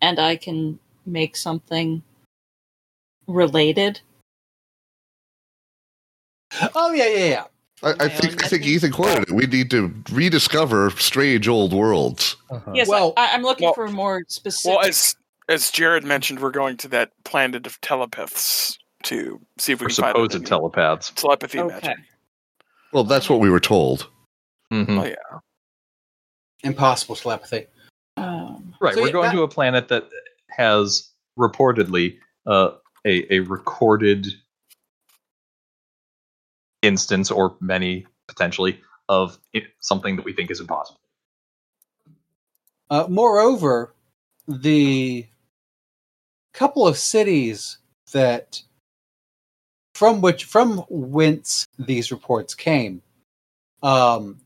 [0.00, 2.02] And I can make something
[3.26, 4.00] related.
[6.74, 7.44] Oh yeah, yeah, yeah.
[7.82, 8.64] I, I think I think?
[8.64, 9.32] Ethan quoted it.
[9.32, 12.36] We need to rediscover strange old worlds.
[12.50, 12.72] Uh-huh.
[12.74, 14.78] Yes, Well- I, I'm looking Well- for more specific.
[14.78, 15.16] Well, as
[15.48, 19.88] as Jared mentioned, we're going to that planet of telepaths to see if we Or
[19.88, 21.10] can find supposed any telepaths.
[21.10, 21.74] telepathy Okay.
[21.88, 21.96] magic.
[22.92, 24.08] Well, that's what we were told.
[24.72, 25.00] Mhm.
[25.00, 25.38] Oh yeah,
[26.62, 27.66] Impossible telepathy.
[28.16, 28.94] um, Right.
[28.94, 30.08] So we're yeah, going that- to a planet that
[30.50, 32.72] has reportedly uh,
[33.06, 34.26] a a recorded
[36.82, 39.38] instance or many potentially of
[39.80, 41.00] something that we think is impossible.
[42.90, 43.94] Uh, moreover,
[44.46, 45.26] the
[46.52, 47.78] couple of cities
[48.12, 48.62] that
[49.94, 53.02] from which from whence these reports came,
[53.82, 54.40] um,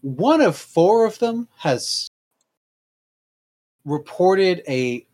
[0.00, 2.08] one of four of them has
[3.84, 5.06] reported a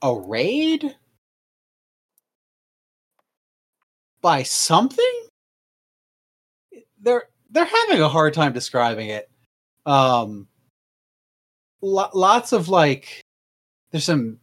[0.00, 0.96] a raid
[4.20, 5.26] by something.
[7.02, 9.28] They're they're having a hard time describing it.
[9.84, 10.48] Um,
[11.82, 13.20] lo- lots of like
[13.90, 14.38] there's some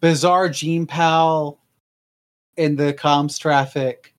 [0.00, 1.58] bizarre gene pal
[2.56, 4.14] in the comms traffic.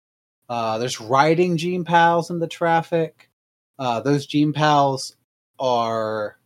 [0.50, 3.30] Uh there's riding gene pals in the traffic.
[3.78, 5.16] Uh those gene pals
[5.60, 6.38] are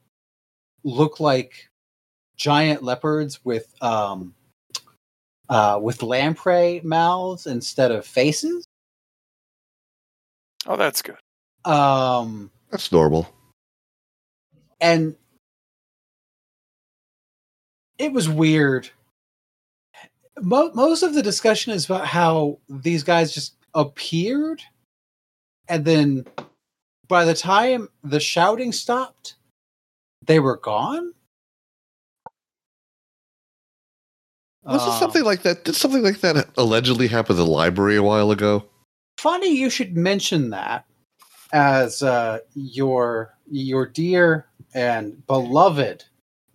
[0.84, 1.70] look like
[2.36, 4.36] giant leopards with um
[5.50, 8.66] uh with lamprey mouths instead of faces
[10.68, 11.18] Oh, that's good.
[11.66, 13.28] um That's normal.
[14.82, 15.16] and
[17.98, 18.90] it was weird.
[20.42, 24.62] Mo- most of the discussion is about how these guys just appeared,
[25.68, 26.26] and then
[27.08, 29.36] by the time the shouting stopped,
[30.26, 31.14] they were gone.
[34.64, 35.66] Was it Um, something like that?
[35.66, 38.66] Did something like that allegedly happen in the library a while ago?
[39.24, 40.84] Funny you should mention that
[41.54, 46.04] as uh, your your dear and beloved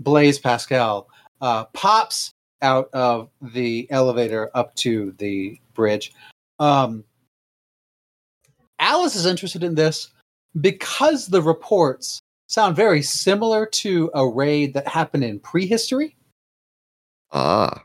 [0.01, 1.09] Blaise Pascal
[1.41, 2.31] uh, pops
[2.61, 6.13] out of the elevator up to the bridge.
[6.59, 7.05] Um,
[8.79, 10.11] Alice is interested in this
[10.61, 16.17] because the reports sound very similar to a raid that happened in prehistory.
[17.33, 17.83] Ah,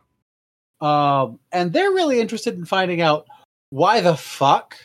[0.81, 3.27] Um, and they're really interested in finding out
[3.73, 4.77] why the fuck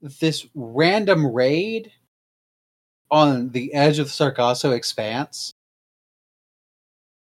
[0.00, 1.92] this random raid
[3.10, 5.52] on the edge of the Sargasso Expanse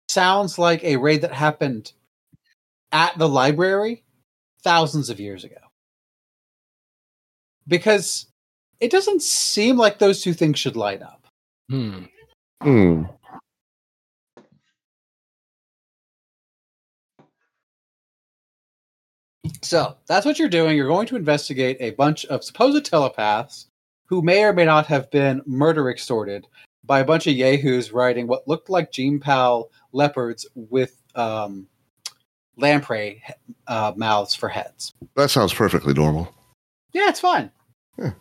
[0.09, 1.93] sounds like a raid that happened
[2.91, 4.03] at the library
[4.63, 5.55] thousands of years ago.
[7.69, 8.27] Because
[8.81, 11.25] it doesn't seem like those two things should line up.
[11.71, 12.07] Hmm.
[12.61, 13.05] hmm.
[19.63, 20.77] So that's what you're doing.
[20.77, 23.67] You're going to investigate a bunch of supposed telepaths
[24.07, 26.47] who may or may not have been murder extorted
[26.85, 31.67] by a bunch of yahoos riding what looked like Gene Pal leopards with um,
[32.57, 33.23] lamprey
[33.67, 34.93] uh, mouths for heads.
[35.17, 36.33] That sounds perfectly normal.
[36.93, 37.51] Yeah, it's fine.
[37.99, 38.13] Yeah.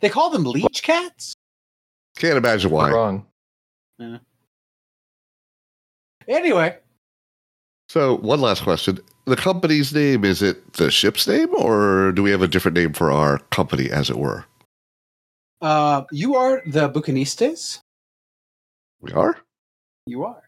[0.00, 1.34] They call them leech cats.
[2.16, 2.90] Can't imagine why.
[2.90, 3.26] Wrong.
[6.26, 6.78] Anyway,
[7.94, 12.32] So, one last question: the company's name is it the ship's name, or do we
[12.32, 14.46] have a different name for our company, as it were?
[15.62, 17.78] uh, you are the Bouquinistes.
[19.00, 19.36] We are.
[20.06, 20.42] You are.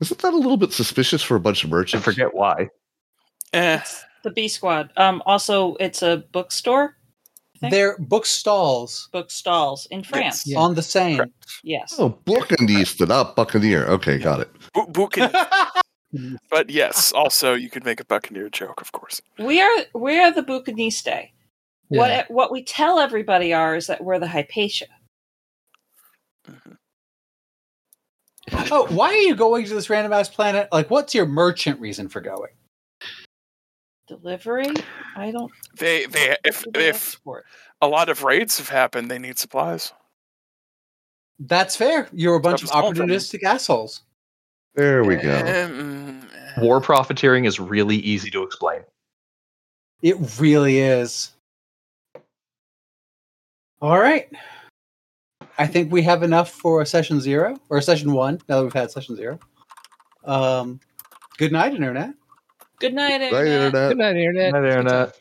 [0.00, 2.04] Isn't that a little bit suspicious for a bunch of merchants?
[2.04, 2.66] I forget why.
[3.52, 3.76] Eh.
[3.76, 4.90] It's the B Squad.
[4.96, 6.96] Um, also, it's a bookstore,
[7.60, 10.42] think- They're book stalls book stalls in France.
[10.48, 10.58] Yes.
[10.58, 11.16] on the Seine.
[11.16, 11.32] Correct.
[11.62, 11.94] Yes.
[11.96, 13.86] Oh, Buccaneer, not Buccaneer.
[13.86, 14.50] Okay, got it.
[14.74, 15.30] Bu- Buccaneer.
[16.50, 19.20] but yes, also you could make a Buccaneer joke, of course.
[19.38, 21.30] We are we are the Bouquiniste.
[21.90, 21.98] Yeah.
[21.98, 24.86] What what we tell everybody are is that we're the Hypatia.
[26.48, 26.72] Mm-hmm.
[28.72, 30.68] oh, why are you going to this random ass planet?
[30.72, 32.50] Like, what's your merchant reason for going?
[34.08, 34.66] Delivery?
[35.16, 35.52] I don't.
[35.76, 37.44] They they if they if export?
[37.80, 39.92] a lot of raids have happened, they need supplies.
[41.38, 42.08] That's fair.
[42.12, 44.02] You're a bunch of Stuff is opportunistic assholes.
[44.74, 45.30] There we go.
[45.30, 46.20] Eh.
[46.58, 48.80] War profiteering is really easy to explain.
[50.02, 51.32] It really is.
[53.82, 54.28] All right.
[55.58, 58.40] I think we have enough for session zero or session one.
[58.48, 59.38] Now that we've had session zero.
[60.24, 60.80] Um,
[61.36, 62.14] good night, internet.
[62.78, 63.50] Good night, Right, Internet.
[63.50, 63.90] internet.
[63.90, 64.54] Good night, internet.
[64.54, 65.19] Hi there, Internet.